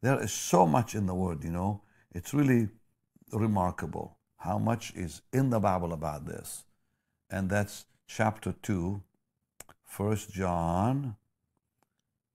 There 0.02 0.22
is 0.22 0.34
so 0.34 0.66
much 0.66 0.96
in 0.96 1.06
the 1.06 1.16
Word, 1.16 1.44
you 1.44 1.52
know. 1.52 1.82
It's 2.12 2.34
really 2.34 2.68
remarkable 3.32 4.18
how 4.38 4.58
much 4.58 4.94
is 4.96 5.22
in 5.32 5.50
the 5.50 5.60
Bible 5.60 5.94
about 5.94 6.26
this 6.26 6.66
and 7.30 7.50
that's 7.50 7.86
chapter 8.08 8.54
2, 8.62 9.02
1 9.98 10.18
John 10.32 11.16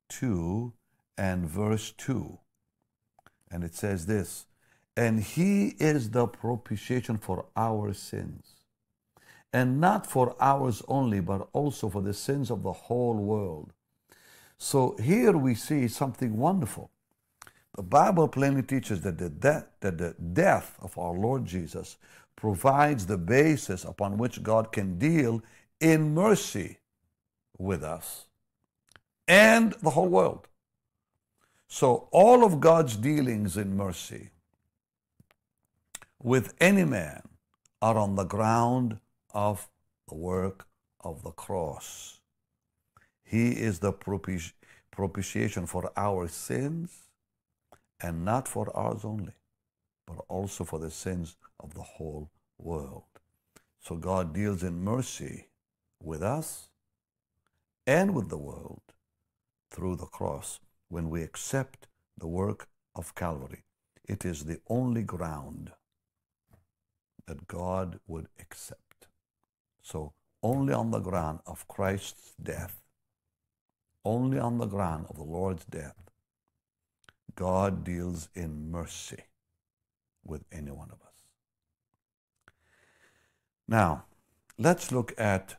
2 0.09 0.73
and 1.17 1.49
verse 1.49 1.93
2. 1.93 2.39
And 3.51 3.65
it 3.65 3.75
says 3.75 4.07
this 4.07 4.47
And 4.97 5.23
he 5.23 5.75
is 5.79 6.11
the 6.11 6.27
propitiation 6.27 7.19
for 7.19 7.47
our 7.57 7.93
sins, 7.93 8.55
and 9.53 9.81
not 9.81 10.07
for 10.07 10.37
ours 10.41 10.83
only, 10.89 11.21
but 11.21 11.49
also 11.53 11.89
for 11.89 12.03
the 12.03 12.15
sins 12.15 12.51
of 12.51 12.63
the 12.63 12.73
whole 12.73 13.17
world. 13.17 13.73
So 14.59 14.97
here 15.03 15.37
we 15.37 15.55
see 15.55 15.89
something 15.89 16.37
wonderful. 16.37 16.91
The 17.75 17.83
Bible 17.83 18.29
plainly 18.29 18.63
teaches 18.63 19.01
that 19.03 19.19
the, 19.19 19.31
death, 19.31 19.67
that 19.81 19.99
the 19.99 20.15
death 20.33 20.77
of 20.81 20.97
our 20.99 21.15
Lord 21.15 21.47
Jesus 21.47 21.97
provides 22.37 23.07
the 23.07 23.19
basis 23.19 23.85
upon 23.85 24.19
which 24.19 24.43
God 24.43 24.73
can 24.73 24.99
deal 24.99 25.43
in 25.81 26.15
mercy 26.15 26.79
with 27.59 27.83
us 27.83 28.27
and 29.27 29.73
the 29.83 29.91
whole 29.91 30.09
world. 30.09 30.47
So, 31.69 32.09
all 32.11 32.45
of 32.45 32.61
God's 32.61 32.97
dealings 32.97 33.57
in 33.57 33.77
mercy 33.77 34.31
with 36.23 36.53
any 36.61 36.85
man 36.85 37.23
are 37.81 37.97
on 37.97 38.17
the 38.17 38.25
ground 38.25 38.99
of 39.35 39.69
the 40.09 40.15
work 40.15 40.67
of 41.01 41.23
the 41.23 41.31
cross. 41.31 42.21
He 43.23 43.53
is 43.53 43.79
the 43.79 43.93
propiti- 43.93 44.53
propitiation 44.91 45.67
for 45.67 45.93
our 45.97 46.29
sins 46.29 47.11
and 48.01 48.25
not 48.25 48.49
for 48.49 48.75
ours 48.77 49.05
only 49.05 49.35
but 50.11 50.25
also 50.29 50.65
for 50.65 50.79
the 50.79 50.91
sins 50.91 51.37
of 51.61 51.75
the 51.75 51.83
whole 51.83 52.31
world. 52.59 53.05
So 53.81 53.97
God 53.97 54.35
deals 54.35 54.63
in 54.63 54.83
mercy 54.83 55.49
with 56.03 56.23
us 56.23 56.69
and 57.87 58.15
with 58.15 58.29
the 58.29 58.39
world 58.39 58.83
through 59.71 59.97
the 59.97 60.07
cross 60.07 60.61
when 60.89 61.11
we 61.11 61.23
accept 61.23 61.87
the 62.19 62.27
work 62.27 62.69
of 62.95 63.15
Calvary. 63.15 63.65
It 64.05 64.25
is 64.25 64.45
the 64.45 64.59
only 64.69 65.03
ground 65.03 65.71
that 67.27 67.47
God 67.47 68.01
would 68.09 68.27
accept. 68.41 68.90
So, 69.83 70.13
only 70.43 70.73
on 70.73 70.91
the 70.91 71.01
ground 71.01 71.41
of 71.47 71.69
Christ's 71.69 72.35
death, 72.43 72.81
only 74.05 74.39
on 74.39 74.59
the 74.59 74.67
ground 74.67 75.07
of 75.09 75.17
the 75.17 75.25
Lord's 75.25 75.65
death, 75.65 75.97
God 77.35 77.85
deals 77.85 78.29
in 78.35 78.71
mercy 78.71 79.25
with 80.25 80.45
any 80.53 80.71
one 80.71 80.91
of 80.91 81.01
us. 81.03 81.11
Now, 83.69 84.05
let's 84.59 84.91
look 84.91 85.15
at 85.19 85.57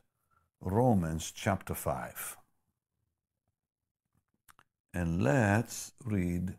Romans 0.60 1.32
chapter 1.34 1.74
5. 1.74 2.36
And 4.94 5.22
let's 5.22 5.92
read 6.04 6.58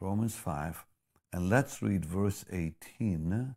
Romans 0.00 0.34
5, 0.34 0.84
and 1.32 1.48
let's 1.48 1.80
read 1.80 2.04
verse 2.04 2.44
18 2.50 3.54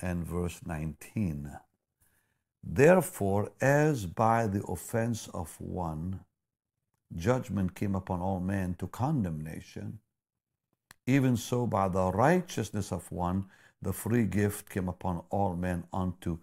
and 0.00 0.24
verse 0.24 0.60
19. 0.64 1.50
Therefore, 2.62 3.52
as 3.60 4.06
by 4.06 4.46
the 4.46 4.64
offense 4.64 5.28
of 5.32 5.56
one, 5.60 6.20
judgment 7.14 7.74
came 7.74 7.94
upon 7.94 8.20
all 8.20 8.40
men 8.40 8.74
to 8.74 8.88
condemnation, 8.88 10.00
even 11.06 11.36
so 11.36 11.66
by 11.66 11.88
the 11.88 12.10
righteousness 12.10 12.90
of 12.90 13.10
one, 13.12 13.46
the 13.80 13.92
free 13.92 14.24
gift 14.24 14.68
came 14.68 14.88
upon 14.88 15.22
all 15.30 15.54
men 15.54 15.84
unto 15.92 16.38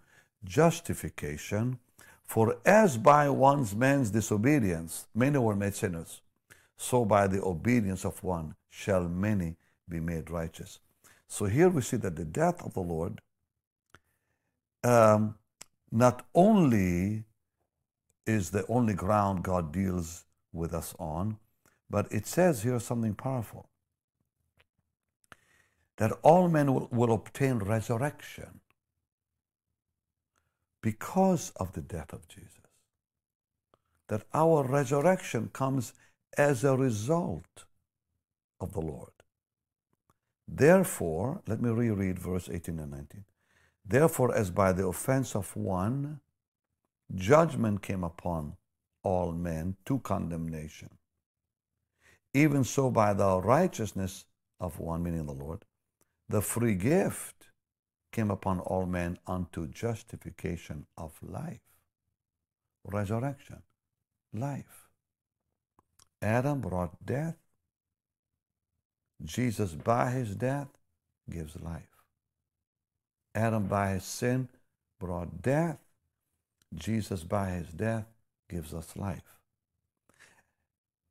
justification. 0.46 1.80
For 2.24 2.56
as 2.66 2.98
by 2.98 3.30
one 3.30 3.68
man's 3.76 4.10
disobedience 4.10 5.08
many 5.14 5.38
were 5.38 5.56
made 5.56 5.76
sinners, 5.76 6.22
so 6.78 7.04
by 7.04 7.28
the 7.28 7.44
obedience 7.44 8.06
of 8.06 8.24
one 8.24 8.56
shall 8.70 9.10
many 9.10 9.58
be 9.90 10.00
made 10.00 10.30
righteous. 10.30 10.80
So 11.28 11.46
here 11.46 11.70
we 11.70 11.82
see 11.82 11.98
that 11.98 12.16
the 12.16 12.26
death 12.26 12.64
of 12.64 12.74
the 12.74 12.80
Lord 12.80 13.20
um, 14.84 15.36
not 15.92 16.26
only 16.34 17.24
is 18.26 18.52
the 18.52 18.66
only 18.68 18.94
ground 18.94 19.44
God 19.44 19.72
deals 19.72 20.26
with 20.52 20.74
us 20.74 20.96
on, 21.00 21.38
but 21.90 22.12
it 22.12 22.26
says 22.26 22.64
here 22.64 22.80
something 22.80 23.14
powerful 23.14 23.70
that 25.98 26.12
all 26.24 26.50
men 26.50 26.74
will, 26.74 26.88
will 26.92 27.14
obtain 27.14 27.60
resurrection 27.60 28.62
because 30.82 31.52
of 31.56 31.74
the 31.74 31.82
death 31.82 32.12
of 32.14 32.28
Jesus. 32.28 32.50
That 34.08 34.24
our 34.34 34.64
resurrection 34.64 35.50
comes 35.54 35.94
as 36.38 36.64
a 36.64 36.76
result 36.76 37.66
of 38.60 38.74
the 38.74 38.82
Lord. 38.82 39.12
Therefore, 40.48 41.42
let 41.48 41.62
me 41.62 41.70
reread 41.70 42.20
verse 42.20 42.50
18 42.52 42.80
and 42.80 42.92
19. 42.92 43.26
Therefore, 43.86 44.34
as 44.34 44.50
by 44.50 44.72
the 44.72 44.88
offense 44.88 45.36
of 45.36 45.56
one, 45.56 46.22
judgment 47.14 47.82
came 47.82 48.04
upon 48.04 48.56
all 49.04 49.34
men 49.34 49.76
to 49.86 50.00
condemnation, 50.00 50.90
even 52.34 52.64
so 52.64 52.90
by 52.90 53.14
the 53.14 53.42
righteousness 53.42 54.26
of 54.60 54.80
one, 54.80 55.04
meaning 55.04 55.26
the 55.26 55.34
Lord, 55.34 55.66
the 56.30 56.42
free 56.42 56.76
gift 56.76 57.52
came 58.12 58.32
upon 58.32 58.60
all 58.60 58.86
men 58.86 59.18
unto 59.28 59.68
justification 59.68 60.86
of 60.98 61.12
life. 61.22 61.60
Resurrection, 62.86 63.62
life. 64.34 64.88
Adam 66.22 66.62
brought 66.62 67.06
death. 67.06 67.36
Jesus, 69.24 69.74
by 69.74 70.12
his 70.12 70.36
death, 70.36 70.70
gives 71.30 71.60
life. 71.60 71.93
Adam, 73.36 73.68
by 73.68 73.92
his 73.92 74.04
sin, 74.04 74.48
brought 75.00 75.42
death. 75.42 75.80
Jesus, 76.74 77.24
by 77.24 77.52
his 77.52 77.68
death, 77.68 78.06
gives 78.50 78.74
us 78.74 78.96
life. 78.96 79.38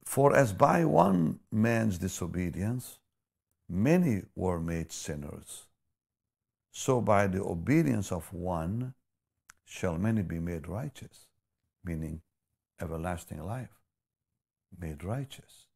For 0.05 0.35
as 0.35 0.53
by 0.53 0.85
one 0.85 1.41
man's 1.51 1.99
disobedience, 1.99 2.99
many 3.69 4.23
were 4.35 4.61
made 4.61 4.93
sinners, 4.93 5.67
so 6.71 7.01
by 7.01 7.27
the 7.27 7.43
obedience 7.43 8.11
of 8.11 8.33
one 8.33 8.95
shall 9.65 9.97
many 9.97 10.23
be 10.23 10.39
made 10.39 10.69
righteous, 10.69 11.27
meaning 11.85 12.21
everlasting 12.81 13.45
life, 13.45 13.81
made 14.79 15.05
righteous. 15.05 15.67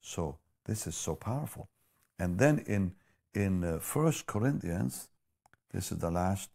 So 0.00 0.38
this 0.66 0.86
is 0.86 0.94
so 0.94 1.14
powerful. 1.14 1.68
And 2.18 2.38
then 2.38 2.58
in 2.60 2.94
in 3.34 3.64
uh, 3.64 3.78
Corinthians, 4.26 5.08
this 5.72 5.92
is 5.92 5.98
the 5.98 6.10
last 6.10 6.50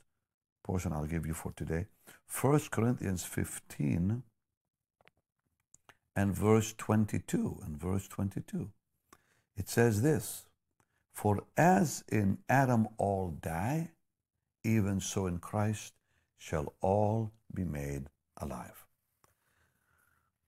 portion 0.64 0.94
I'll 0.94 1.06
give 1.06 1.26
you 1.26 1.34
for 1.34 1.52
today. 1.54 1.88
First 2.26 2.72
Corinthians 2.72 3.24
15 3.24 4.24
and 6.16 6.36
verse 6.36 6.74
22 6.78 7.62
and 7.66 7.80
verse 7.80 8.08
22. 8.08 8.70
It 9.56 9.70
says 9.70 10.02
this, 10.02 10.46
For 11.14 11.44
as 11.56 12.04
in 12.12 12.40
Adam 12.50 12.88
all 12.98 13.38
die, 13.42 13.92
even 14.64 15.00
so 15.00 15.26
in 15.26 15.40
Christ 15.40 15.94
shall 16.38 16.74
all 16.82 17.32
be 17.54 17.64
made 17.64 18.08
alive. 18.38 18.86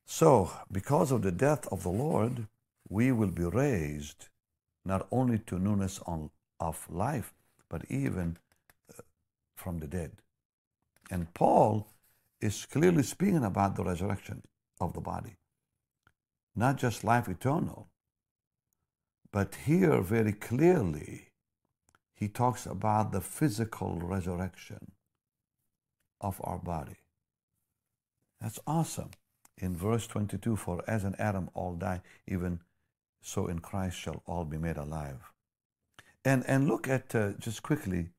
So, 0.05 0.51
because 0.71 1.11
of 1.11 1.21
the 1.21 1.31
death 1.31 1.67
of 1.71 1.83
the 1.83 1.89
Lord, 1.89 2.47
we 2.89 3.11
will 3.11 3.31
be 3.31 3.43
raised 3.43 4.27
not 4.85 5.07
only 5.11 5.39
to 5.39 5.59
newness 5.59 5.99
on, 6.05 6.29
of 6.59 6.87
life, 6.89 7.33
but 7.69 7.83
even 7.89 8.37
uh, 8.89 9.01
from 9.55 9.79
the 9.79 9.87
dead. 9.87 10.11
And 11.11 11.33
Paul 11.33 11.87
is 12.41 12.65
clearly 12.65 13.03
speaking 13.03 13.43
about 13.43 13.75
the 13.75 13.83
resurrection 13.83 14.43
of 14.79 14.93
the 14.93 15.01
body, 15.01 15.37
not 16.55 16.77
just 16.77 17.03
life 17.03 17.27
eternal, 17.27 17.89
but 19.31 19.55
here 19.65 20.01
very 20.01 20.33
clearly 20.33 21.29
he 22.13 22.27
talks 22.27 22.65
about 22.65 23.11
the 23.11 23.21
physical 23.21 23.99
resurrection 24.01 24.91
of 26.19 26.41
our 26.43 26.57
body. 26.57 26.97
That's 28.41 28.59
awesome. 28.65 29.11
In 29.57 29.75
verse 29.75 30.07
22, 30.07 30.55
for 30.55 30.83
as 30.87 31.03
in 31.03 31.15
Adam 31.15 31.49
all 31.53 31.75
die, 31.75 32.01
even 32.27 32.61
so 33.21 33.47
in 33.47 33.59
Christ 33.59 33.97
shall 33.97 34.21
all 34.25 34.45
be 34.45 34.57
made 34.57 34.77
alive. 34.77 35.31
And, 36.25 36.43
and 36.47 36.67
look 36.67 36.87
at, 36.87 37.13
uh, 37.15 37.31
just 37.39 37.63
quickly, 37.63 38.09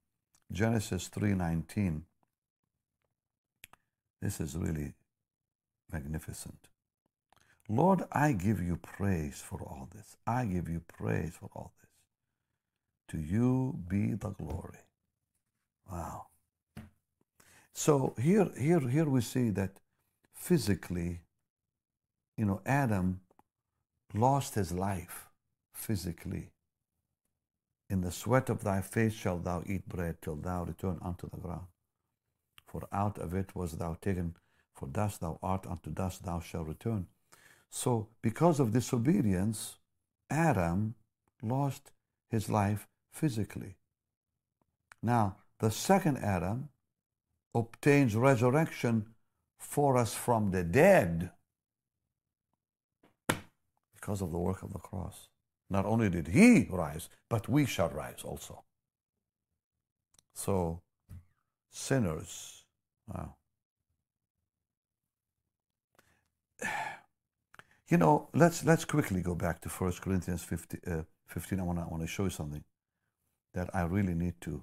Genesis 0.53 1.09
3.19. 1.09 2.03
This 4.21 4.41
is 4.41 4.57
really 4.57 4.95
magnificent. 5.93 6.69
Lord, 7.69 8.03
I 8.11 8.33
give 8.33 8.61
you 8.61 8.77
praise 8.77 9.41
for 9.41 9.61
all 9.63 9.89
this. 9.95 10.17
I 10.27 10.45
give 10.45 10.69
you 10.69 10.81
praise 10.81 11.35
for 11.39 11.49
all 11.55 11.73
this. 11.81 11.91
To 13.09 13.19
you 13.21 13.79
be 13.89 14.15
the 14.15 14.31
glory. 14.31 14.79
Wow. 15.91 16.27
So 17.73 18.15
here, 18.21 18.51
here, 18.59 18.81
here 18.81 19.09
we 19.09 19.21
see 19.21 19.51
that 19.51 19.81
physically, 20.35 21.21
you 22.37 22.45
know, 22.45 22.61
Adam 22.67 23.21
lost 24.15 24.55
his 24.55 24.73
life 24.73 25.29
physically. 25.73 26.51
In 27.89 28.03
the 28.03 28.13
sweat 28.13 28.49
of 28.49 28.63
thy 28.63 28.81
face 28.81 29.13
shalt 29.13 29.45
thou 29.45 29.63
eat 29.67 29.89
bread 29.89 30.23
till 30.23 30.37
thou 30.37 30.65
return 30.65 30.99
unto 31.03 31.29
the 31.29 31.39
ground. 31.39 31.67
For 32.67 32.83
out 32.93 33.19
of 33.19 33.35
it 33.35 33.55
was 33.57 33.73
thou 33.73 33.97
taken, 34.01 34.37
for 34.75 34.87
dust 34.87 35.21
thou 35.21 35.39
art, 35.43 35.67
unto 35.67 35.91
dust 35.91 36.25
thou 36.25 36.41
shalt 36.41 36.69
return. 36.69 37.07
So, 37.69 38.09
because 38.23 38.61
of 38.61 38.73
disobedience, 38.73 39.77
Adam 40.31 40.95
lost 41.43 41.93
his 42.29 42.49
life 42.49 42.87
physically. 43.13 43.77
Now, 45.03 45.37
the 45.59 45.71
second 45.71 46.19
Adam 46.19 46.69
obtains 47.55 48.15
resurrection 48.15 49.15
for 49.59 49.97
us 49.97 50.15
from 50.15 50.51
the 50.51 50.63
dead 50.63 51.31
because 54.01 54.23
of 54.23 54.33
the 54.33 54.39
work 54.39 54.63
of 54.63 54.73
the 54.73 54.79
cross. 54.79 55.29
Not 55.69 55.85
only 55.85 56.09
did 56.11 56.29
he 56.29 56.67
rise, 56.71 57.09
but 57.29 57.49
we 57.49 57.67
shall 57.67 57.91
rise 57.91 58.23
also. 58.25 58.65
So, 60.35 60.81
sinners, 61.71 62.65
wow. 63.07 63.35
You 67.89 67.97
know, 67.97 68.29
let's, 68.33 68.65
let's 68.65 68.85
quickly 68.85 69.21
go 69.21 69.35
back 69.35 69.61
to 69.63 69.69
1 69.69 69.95
Corinthians 70.01 70.45
15, 70.45 70.81
uh, 70.87 71.03
15, 71.27 71.59
I 71.59 71.63
want 71.65 71.79
to, 71.81 71.83
I 71.83 71.89
want 71.89 72.03
to 72.05 72.07
show 72.07 72.23
you 72.23 72.31
something 72.31 72.63
that 73.53 73.69
I 73.75 73.83
really 73.83 74.15
need 74.15 74.35
to 74.43 74.63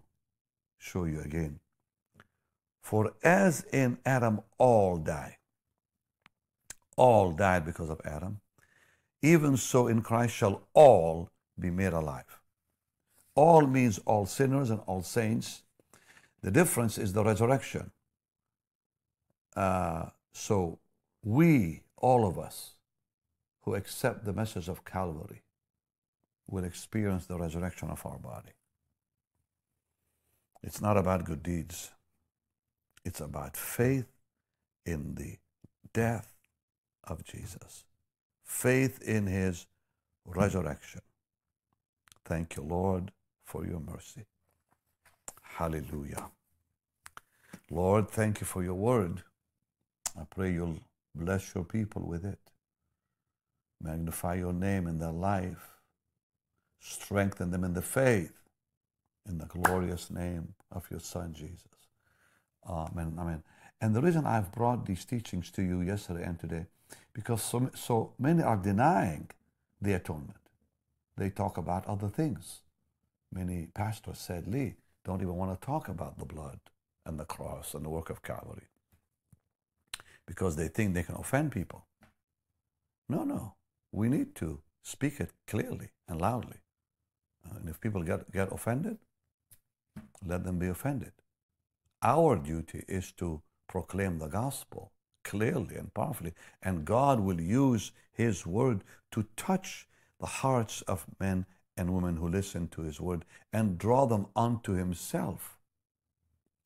show 0.78 1.04
you 1.04 1.20
again. 1.20 1.60
For 2.82 3.12
as 3.22 3.66
in 3.74 3.98
Adam 4.06 4.40
all 4.58 4.96
die, 4.96 5.40
all 6.96 7.34
died 7.34 7.66
because 7.66 7.90
of 7.90 8.00
Adam, 8.06 8.40
even 9.22 9.58
so 9.58 9.88
in 9.88 10.02
Christ 10.02 10.36
shall 10.36 10.68
all 10.74 11.30
be 11.60 11.70
made 11.70 11.94
alive. 11.94 12.40
All 13.36 13.66
means 13.66 14.00
all 14.00 14.26
sinners 14.26 14.70
and 14.70 14.80
all 14.88 15.02
saints. 15.02 15.64
The 16.42 16.52
difference 16.52 16.98
is 16.98 17.14
the 17.14 17.24
resurrection. 17.24 17.92
Uh, 19.56 20.08
so 20.32 20.80
we, 21.24 21.82
all 21.98 22.28
of 22.28 22.38
us, 22.38 22.72
who 23.62 23.76
accept 23.76 24.24
the 24.24 24.34
message 24.34 24.70
of 24.70 24.86
Calvary, 24.86 25.42
will 26.50 26.64
experience 26.64 27.26
the 27.26 27.38
resurrection 27.38 27.90
of 27.90 28.06
our 28.06 28.18
body. 28.18 28.54
It's 30.64 30.82
not 30.82 30.98
about 30.98 31.26
good 31.26 31.44
deeds. 31.44 31.92
It's 33.04 33.22
about 33.22 33.58
faith 33.58 34.08
in 34.86 35.16
the 35.16 35.38
death 35.94 36.34
of 37.04 37.24
Jesus, 37.24 37.86
faith 38.48 39.02
in 39.04 39.28
his 39.28 39.68
hmm. 40.26 40.40
resurrection. 40.40 41.02
Thank 42.26 42.56
you, 42.56 42.64
Lord, 42.64 43.12
for 43.46 43.66
your 43.66 43.80
mercy. 43.80 44.26
Hallelujah. 45.42 46.30
Lord, 47.70 48.10
thank 48.10 48.42
you 48.42 48.48
for 48.48 48.64
your 48.64 48.76
word. 48.76 49.22
I 50.20 50.24
pray 50.30 50.54
you'll 50.54 50.80
bless 51.14 51.54
your 51.54 51.64
people 51.64 52.04
with 52.06 52.26
it. 52.26 52.40
Magnify 53.82 54.36
your 54.36 54.54
name 54.54 54.88
in 54.88 55.00
their 55.00 55.12
life. 55.12 55.70
Strengthen 56.80 57.52
them 57.52 57.64
in 57.64 57.74
the 57.74 57.82
faith. 57.82 58.34
In 59.28 59.38
the 59.38 59.46
glorious 59.46 60.10
name 60.10 60.54
of 60.72 60.88
your 60.90 61.02
Son, 61.02 61.34
Jesus. 61.34 61.68
Amen. 62.68 63.16
Amen. 63.20 63.44
And 63.82 63.96
the 63.96 64.02
reason 64.02 64.26
I've 64.26 64.52
brought 64.52 64.86
these 64.86 65.06
teachings 65.06 65.52
to 65.52 65.62
you 65.62 65.82
yesterday 65.82 66.24
and 66.24 66.40
today, 66.40 66.66
because 67.18 67.42
so, 67.42 67.68
so 67.74 68.14
many 68.20 68.44
are 68.44 68.56
denying 68.56 69.28
the 69.82 69.94
atonement. 69.94 70.38
They 71.18 71.32
talk 71.32 71.58
about 71.58 71.88
other 71.88 72.10
things. 72.10 72.62
Many 73.34 73.70
pastors 73.74 74.20
sadly, 74.20 74.76
don't 75.04 75.24
even 75.24 75.36
want 75.36 75.60
to 75.60 75.66
talk 75.66 75.88
about 75.90 76.20
the 76.20 76.26
blood 76.26 76.60
and 77.08 77.20
the 77.20 77.26
cross 77.26 77.74
and 77.74 77.84
the 77.84 77.90
work 77.90 78.12
of 78.12 78.22
Calvary 78.22 78.68
because 80.28 80.58
they 80.58 80.68
think 80.68 80.94
they 80.94 81.02
can 81.02 81.16
offend 81.16 81.52
people. 81.52 81.88
No, 83.10 83.24
no. 83.24 83.56
We 83.92 84.10
need 84.10 84.36
to 84.36 84.60
speak 84.84 85.20
it 85.20 85.32
clearly 85.48 85.90
and 86.08 86.22
loudly. 86.22 86.60
Uh, 87.44 87.58
and 87.60 87.70
if 87.70 87.82
people 87.82 88.04
get, 88.04 88.32
get 88.32 88.52
offended, 88.52 89.00
let 90.24 90.44
them 90.44 90.60
be 90.60 90.68
offended. 90.68 91.14
Our 92.04 92.36
duty 92.36 92.84
is 92.88 93.12
to 93.14 93.42
proclaim 93.68 94.20
the 94.20 94.28
gospel 94.28 94.92
clearly 95.28 95.76
and 95.76 95.94
powerfully, 95.94 96.34
and 96.64 96.86
God 96.86 97.20
will 97.20 97.42
use 97.42 97.92
His 98.12 98.46
word 98.46 98.84
to 99.12 99.26
touch 99.36 99.88
the 100.20 100.26
hearts 100.26 100.82
of 100.84 101.06
men 101.20 101.46
and 101.76 101.94
women 101.94 102.18
who 102.18 102.30
listen 102.30 102.68
to 102.70 102.82
His 102.82 103.02
word 103.02 103.26
and 103.52 103.78
draw 103.78 104.06
them 104.06 104.28
unto 104.36 104.74
Himself. 104.74 105.58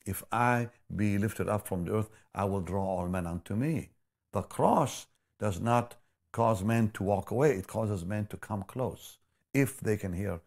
If 0.05 0.23
I 0.31 0.69
be 0.95 1.17
lifted 1.17 1.49
up 1.49 1.67
from 1.67 1.85
the 1.85 1.95
earth, 1.97 2.09
I 2.33 2.45
will 2.45 2.61
draw 2.61 2.85
all 2.85 3.07
men 3.07 3.27
unto 3.27 3.55
me. 3.55 3.89
The 4.31 4.43
cross 4.43 5.07
does 5.39 5.59
not 5.59 5.95
cause 6.31 6.63
men 6.63 6.91
to 6.91 7.03
walk 7.03 7.31
away, 7.31 7.57
it 7.57 7.67
causes 7.67 8.05
men 8.05 8.27
to 8.27 8.37
come 8.37 8.63
close 8.63 9.17
if 9.53 9.79
they 9.79 9.97
can 9.97 10.13
hear 10.13 10.39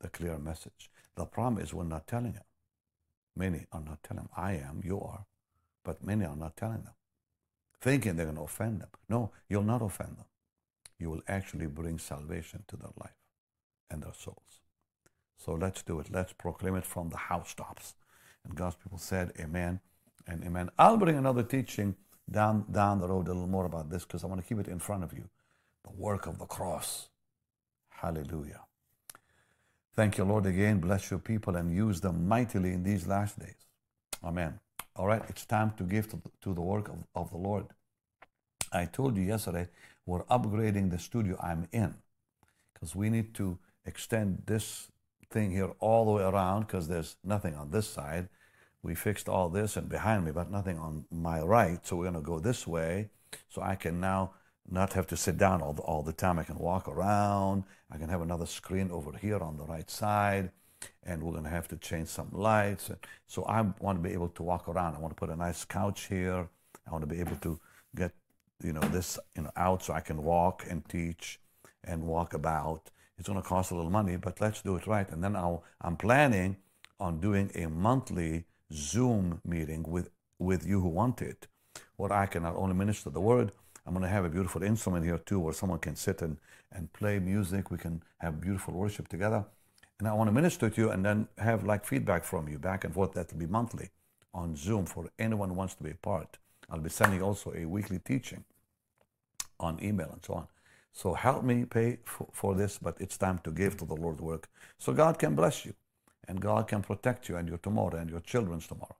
the 0.00 0.08
clear 0.08 0.38
message. 0.38 0.90
The 1.16 1.26
problem 1.26 1.62
is 1.62 1.74
we're 1.74 1.84
not 1.84 2.06
telling 2.06 2.32
them. 2.32 2.44
Many 3.36 3.66
are 3.72 3.80
not 3.80 4.02
telling 4.02 4.24
them. 4.24 4.30
I 4.36 4.52
am, 4.52 4.80
you 4.84 5.00
are, 5.00 5.26
but 5.84 6.04
many 6.04 6.24
are 6.24 6.36
not 6.36 6.56
telling 6.56 6.82
them, 6.82 6.94
thinking 7.80 8.16
they're 8.16 8.26
going 8.26 8.36
to 8.36 8.42
offend 8.42 8.80
them. 8.80 8.88
No, 9.08 9.30
you'll 9.48 9.62
not 9.62 9.82
offend 9.82 10.16
them. 10.16 10.26
You 10.98 11.10
will 11.10 11.22
actually 11.28 11.66
bring 11.66 11.98
salvation 11.98 12.64
to 12.68 12.76
their 12.76 12.90
life 12.98 13.16
and 13.90 14.02
their 14.02 14.14
souls. 14.14 14.60
So 15.36 15.52
let's 15.52 15.82
do 15.82 16.00
it. 16.00 16.08
Let's 16.10 16.32
proclaim 16.32 16.74
it 16.74 16.84
from 16.84 17.10
the 17.10 17.16
housetops. 17.16 17.94
And 18.44 18.56
God's 18.56 18.76
people 18.76 18.98
said, 18.98 19.32
Amen 19.38 19.80
and 20.26 20.44
Amen. 20.44 20.70
I'll 20.78 20.96
bring 20.96 21.16
another 21.16 21.42
teaching 21.42 21.96
down, 22.30 22.66
down 22.70 23.00
the 23.00 23.08
road 23.08 23.28
a 23.28 23.32
little 23.32 23.46
more 23.46 23.64
about 23.64 23.90
this 23.90 24.04
because 24.04 24.24
I 24.24 24.26
want 24.26 24.40
to 24.40 24.46
keep 24.46 24.58
it 24.58 24.70
in 24.70 24.78
front 24.78 25.04
of 25.04 25.12
you. 25.12 25.28
The 25.84 25.92
work 25.92 26.26
of 26.26 26.38
the 26.38 26.46
cross. 26.46 27.08
Hallelujah. 27.88 28.60
Thank 29.94 30.18
you, 30.18 30.24
Lord, 30.24 30.46
again. 30.46 30.78
Bless 30.78 31.10
your 31.10 31.18
people 31.18 31.56
and 31.56 31.74
use 31.74 32.00
them 32.00 32.28
mightily 32.28 32.72
in 32.72 32.82
these 32.82 33.06
last 33.06 33.38
days. 33.38 33.66
Amen. 34.22 34.60
All 34.98 35.06
right, 35.06 35.22
it's 35.28 35.46
time 35.46 35.72
to 35.76 35.84
give 35.84 36.10
to 36.10 36.16
the, 36.16 36.30
to 36.42 36.52
the 36.52 36.60
work 36.60 36.88
of, 36.88 36.96
of 37.14 37.30
the 37.30 37.36
Lord. 37.36 37.66
I 38.72 38.84
told 38.86 39.16
you 39.16 39.22
yesterday 39.22 39.68
we're 40.04 40.24
upgrading 40.24 40.90
the 40.90 40.98
studio 40.98 41.38
I'm 41.40 41.68
in 41.70 41.94
because 42.74 42.96
we 42.96 43.08
need 43.08 43.32
to 43.34 43.60
extend 43.86 44.42
this 44.46 44.88
thing 45.30 45.52
here 45.52 45.70
all 45.78 46.04
the 46.04 46.10
way 46.10 46.24
around 46.24 46.66
because 46.66 46.88
there's 46.88 47.14
nothing 47.22 47.54
on 47.54 47.70
this 47.70 47.88
side. 47.88 48.28
We 48.82 48.96
fixed 48.96 49.28
all 49.28 49.48
this 49.48 49.76
and 49.76 49.88
behind 49.88 50.24
me, 50.24 50.32
but 50.32 50.50
nothing 50.50 50.80
on 50.80 51.04
my 51.12 51.42
right. 51.42 51.78
So 51.86 51.94
we're 51.94 52.10
going 52.10 52.14
to 52.14 52.20
go 52.20 52.40
this 52.40 52.66
way 52.66 53.08
so 53.48 53.62
I 53.62 53.76
can 53.76 54.00
now 54.00 54.32
not 54.68 54.94
have 54.94 55.06
to 55.08 55.16
sit 55.16 55.38
down 55.38 55.62
all 55.62 55.74
the, 55.74 55.82
all 55.82 56.02
the 56.02 56.12
time. 56.12 56.40
I 56.40 56.44
can 56.44 56.58
walk 56.58 56.88
around. 56.88 57.62
I 57.88 57.98
can 57.98 58.08
have 58.08 58.20
another 58.20 58.46
screen 58.46 58.90
over 58.90 59.16
here 59.16 59.38
on 59.38 59.58
the 59.58 59.64
right 59.64 59.88
side. 59.88 60.50
And 61.02 61.22
we're 61.22 61.32
going 61.32 61.44
to 61.44 61.50
have 61.50 61.68
to 61.68 61.76
change 61.76 62.08
some 62.08 62.28
lights. 62.32 62.90
So 63.26 63.44
I 63.44 63.62
want 63.80 64.02
to 64.02 64.08
be 64.08 64.14
able 64.14 64.28
to 64.28 64.42
walk 64.42 64.68
around. 64.68 64.94
I 64.94 64.98
want 64.98 65.16
to 65.16 65.20
put 65.20 65.30
a 65.30 65.36
nice 65.36 65.64
couch 65.64 66.06
here. 66.08 66.48
I 66.86 66.90
want 66.92 67.02
to 67.02 67.06
be 67.06 67.20
able 67.20 67.36
to 67.36 67.58
get, 67.96 68.12
you 68.62 68.72
know, 68.72 68.80
this 68.80 69.18
you 69.36 69.42
know, 69.42 69.50
out 69.56 69.82
so 69.82 69.94
I 69.94 70.00
can 70.00 70.22
walk 70.22 70.64
and 70.68 70.86
teach 70.88 71.40
and 71.84 72.04
walk 72.04 72.34
about. 72.34 72.90
It's 73.18 73.28
going 73.28 73.40
to 73.40 73.48
cost 73.48 73.70
a 73.72 73.74
little 73.74 73.90
money, 73.90 74.16
but 74.16 74.40
let's 74.40 74.62
do 74.62 74.76
it 74.76 74.86
right. 74.86 75.08
And 75.10 75.22
then 75.24 75.34
I'll, 75.34 75.64
I'm 75.80 75.96
planning 75.96 76.56
on 77.00 77.20
doing 77.20 77.50
a 77.54 77.66
monthly 77.68 78.44
Zoom 78.72 79.40
meeting 79.44 79.82
with, 79.82 80.10
with 80.38 80.66
you 80.66 80.80
who 80.80 80.88
want 80.88 81.22
it, 81.22 81.48
where 81.96 82.12
I 82.12 82.26
can 82.26 82.42
not 82.42 82.56
only 82.56 82.74
minister 82.74 83.10
the 83.10 83.20
word, 83.20 83.52
I'm 83.86 83.94
going 83.94 84.02
to 84.02 84.08
have 84.08 84.24
a 84.24 84.28
beautiful 84.28 84.62
instrument 84.62 85.04
here 85.04 85.18
too, 85.18 85.40
where 85.40 85.54
someone 85.54 85.78
can 85.78 85.96
sit 85.96 86.20
and, 86.22 86.36
and 86.70 86.92
play 86.92 87.18
music. 87.18 87.70
We 87.70 87.78
can 87.78 88.02
have 88.18 88.40
beautiful 88.40 88.74
worship 88.74 89.08
together. 89.08 89.46
And 89.98 90.06
I 90.06 90.12
want 90.12 90.28
to 90.28 90.32
minister 90.32 90.70
to 90.70 90.80
you 90.80 90.90
and 90.90 91.04
then 91.04 91.28
have 91.38 91.64
like 91.64 91.84
feedback 91.84 92.24
from 92.24 92.48
you 92.48 92.58
back 92.58 92.84
and 92.84 92.94
forth. 92.94 93.12
That 93.12 93.32
will 93.32 93.40
be 93.40 93.46
monthly 93.46 93.90
on 94.32 94.56
Zoom 94.56 94.86
for 94.86 95.10
anyone 95.18 95.48
who 95.48 95.54
wants 95.54 95.74
to 95.74 95.82
be 95.82 95.90
a 95.90 95.94
part. 95.94 96.38
I'll 96.70 96.80
be 96.80 96.90
sending 96.90 97.22
also 97.22 97.52
a 97.56 97.64
weekly 97.64 97.98
teaching 97.98 98.44
on 99.58 99.82
email 99.82 100.10
and 100.12 100.24
so 100.24 100.34
on. 100.34 100.46
So 100.92 101.14
help 101.14 101.44
me 101.44 101.64
pay 101.64 101.98
for, 102.04 102.28
for 102.32 102.54
this, 102.54 102.78
but 102.78 102.96
it's 103.00 103.16
time 103.16 103.40
to 103.44 103.50
give 103.50 103.76
to 103.78 103.84
the 103.84 103.94
Lord's 103.94 104.20
work. 104.20 104.48
So 104.78 104.92
God 104.92 105.18
can 105.18 105.34
bless 105.34 105.64
you 105.64 105.74
and 106.28 106.40
God 106.40 106.68
can 106.68 106.82
protect 106.82 107.28
you 107.28 107.36
and 107.36 107.48
your 107.48 107.58
tomorrow 107.58 107.96
and 107.96 108.10
your 108.10 108.20
children's 108.20 108.66
tomorrow. 108.66 108.96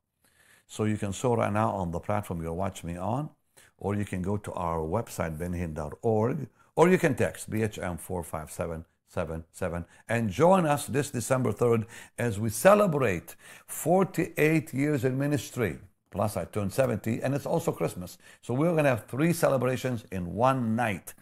So 0.67 0.85
you 0.85 0.97
can 0.97 1.13
sow 1.13 1.35
right 1.37 1.53
now 1.53 1.71
on 1.71 1.91
the 1.93 2.01
platform 2.01 2.43
you're 2.43 2.53
watching 2.53 2.91
me 2.91 2.97
on, 2.97 3.31
or 3.79 3.95
you 3.95 4.05
can 4.05 4.23
go 4.23 4.37
to 4.37 4.53
our 4.53 4.81
website, 4.81 5.39
bennyhinn.org, 5.39 6.49
or 6.77 6.89
you 6.89 6.99
can 6.99 7.15
text 7.15 7.51
BHM 7.51 7.99
45777 9.09 9.87
and 10.09 10.31
join 10.31 10.67
us 10.67 10.87
this 10.87 11.11
December 11.11 11.53
3rd 11.53 11.87
as 12.19 12.39
we 12.39 12.51
celebrate 12.51 13.37
48 13.67 14.75
years 14.75 15.05
in 15.05 15.19
ministry. 15.19 15.79
Plus, 16.11 16.37
I 16.37 16.45
turned 16.45 16.73
70, 16.73 17.23
and 17.23 17.35
it's 17.35 17.45
also 17.47 17.71
Christmas. 17.71 18.17
So 18.41 18.55
we're 18.55 18.73
going 18.73 18.85
to 18.85 18.91
have 18.91 19.07
three 19.07 19.33
celebrations 19.33 20.05
in 20.11 20.35
one 20.35 20.75
night. 20.75 21.13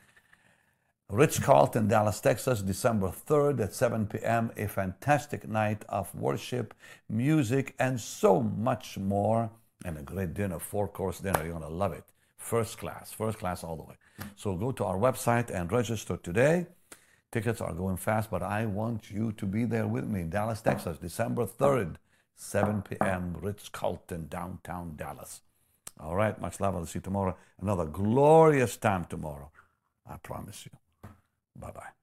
Ritz 1.08 1.38
Carlton, 1.38 1.88
Dallas, 1.88 2.20
Texas, 2.20 2.62
December 2.62 3.08
3rd 3.08 3.60
at 3.60 3.74
7 3.74 4.06
p.m. 4.06 4.52
A 4.56 4.66
fantastic 4.66 5.48
night 5.48 5.84
of 5.88 6.12
worship, 6.14 6.74
music, 7.08 7.74
and 7.78 8.00
so 8.00 8.40
much 8.40 8.98
more. 8.98 9.50
And 9.84 9.98
a 9.98 10.02
great 10.02 10.34
dinner, 10.34 10.58
four 10.58 10.88
course 10.88 11.20
dinner. 11.20 11.42
You're 11.44 11.58
going 11.58 11.62
to 11.62 11.68
love 11.68 11.92
it. 11.92 12.04
First 12.36 12.78
class, 12.78 13.12
first 13.12 13.38
class 13.38 13.64
all 13.64 13.76
the 13.76 13.82
way. 13.82 13.94
So 14.36 14.54
go 14.56 14.72
to 14.72 14.84
our 14.84 14.98
website 14.98 15.50
and 15.50 15.70
register 15.70 16.16
today. 16.16 16.66
Tickets 17.36 17.60
are 17.60 17.74
going 17.74 17.98
fast, 17.98 18.30
but 18.30 18.42
I 18.42 18.64
want 18.64 19.10
you 19.10 19.30
to 19.32 19.44
be 19.44 19.66
there 19.66 19.86
with 19.86 20.06
me. 20.06 20.22
Dallas, 20.22 20.62
Texas, 20.62 20.96
December 20.96 21.44
3rd, 21.44 21.96
7 22.34 22.80
p.m. 22.80 23.36
Ritz 23.42 23.68
Carlton, 23.68 24.28
downtown 24.28 24.94
Dallas. 24.96 25.42
All 26.00 26.16
right, 26.16 26.40
much 26.40 26.60
love. 26.60 26.74
I'll 26.74 26.86
see 26.86 26.96
you 26.96 27.02
tomorrow. 27.02 27.36
Another 27.60 27.84
glorious 27.84 28.78
time 28.78 29.04
tomorrow. 29.04 29.50
I 30.08 30.16
promise 30.16 30.64
you. 30.64 31.10
Bye 31.54 31.72
bye. 31.72 31.95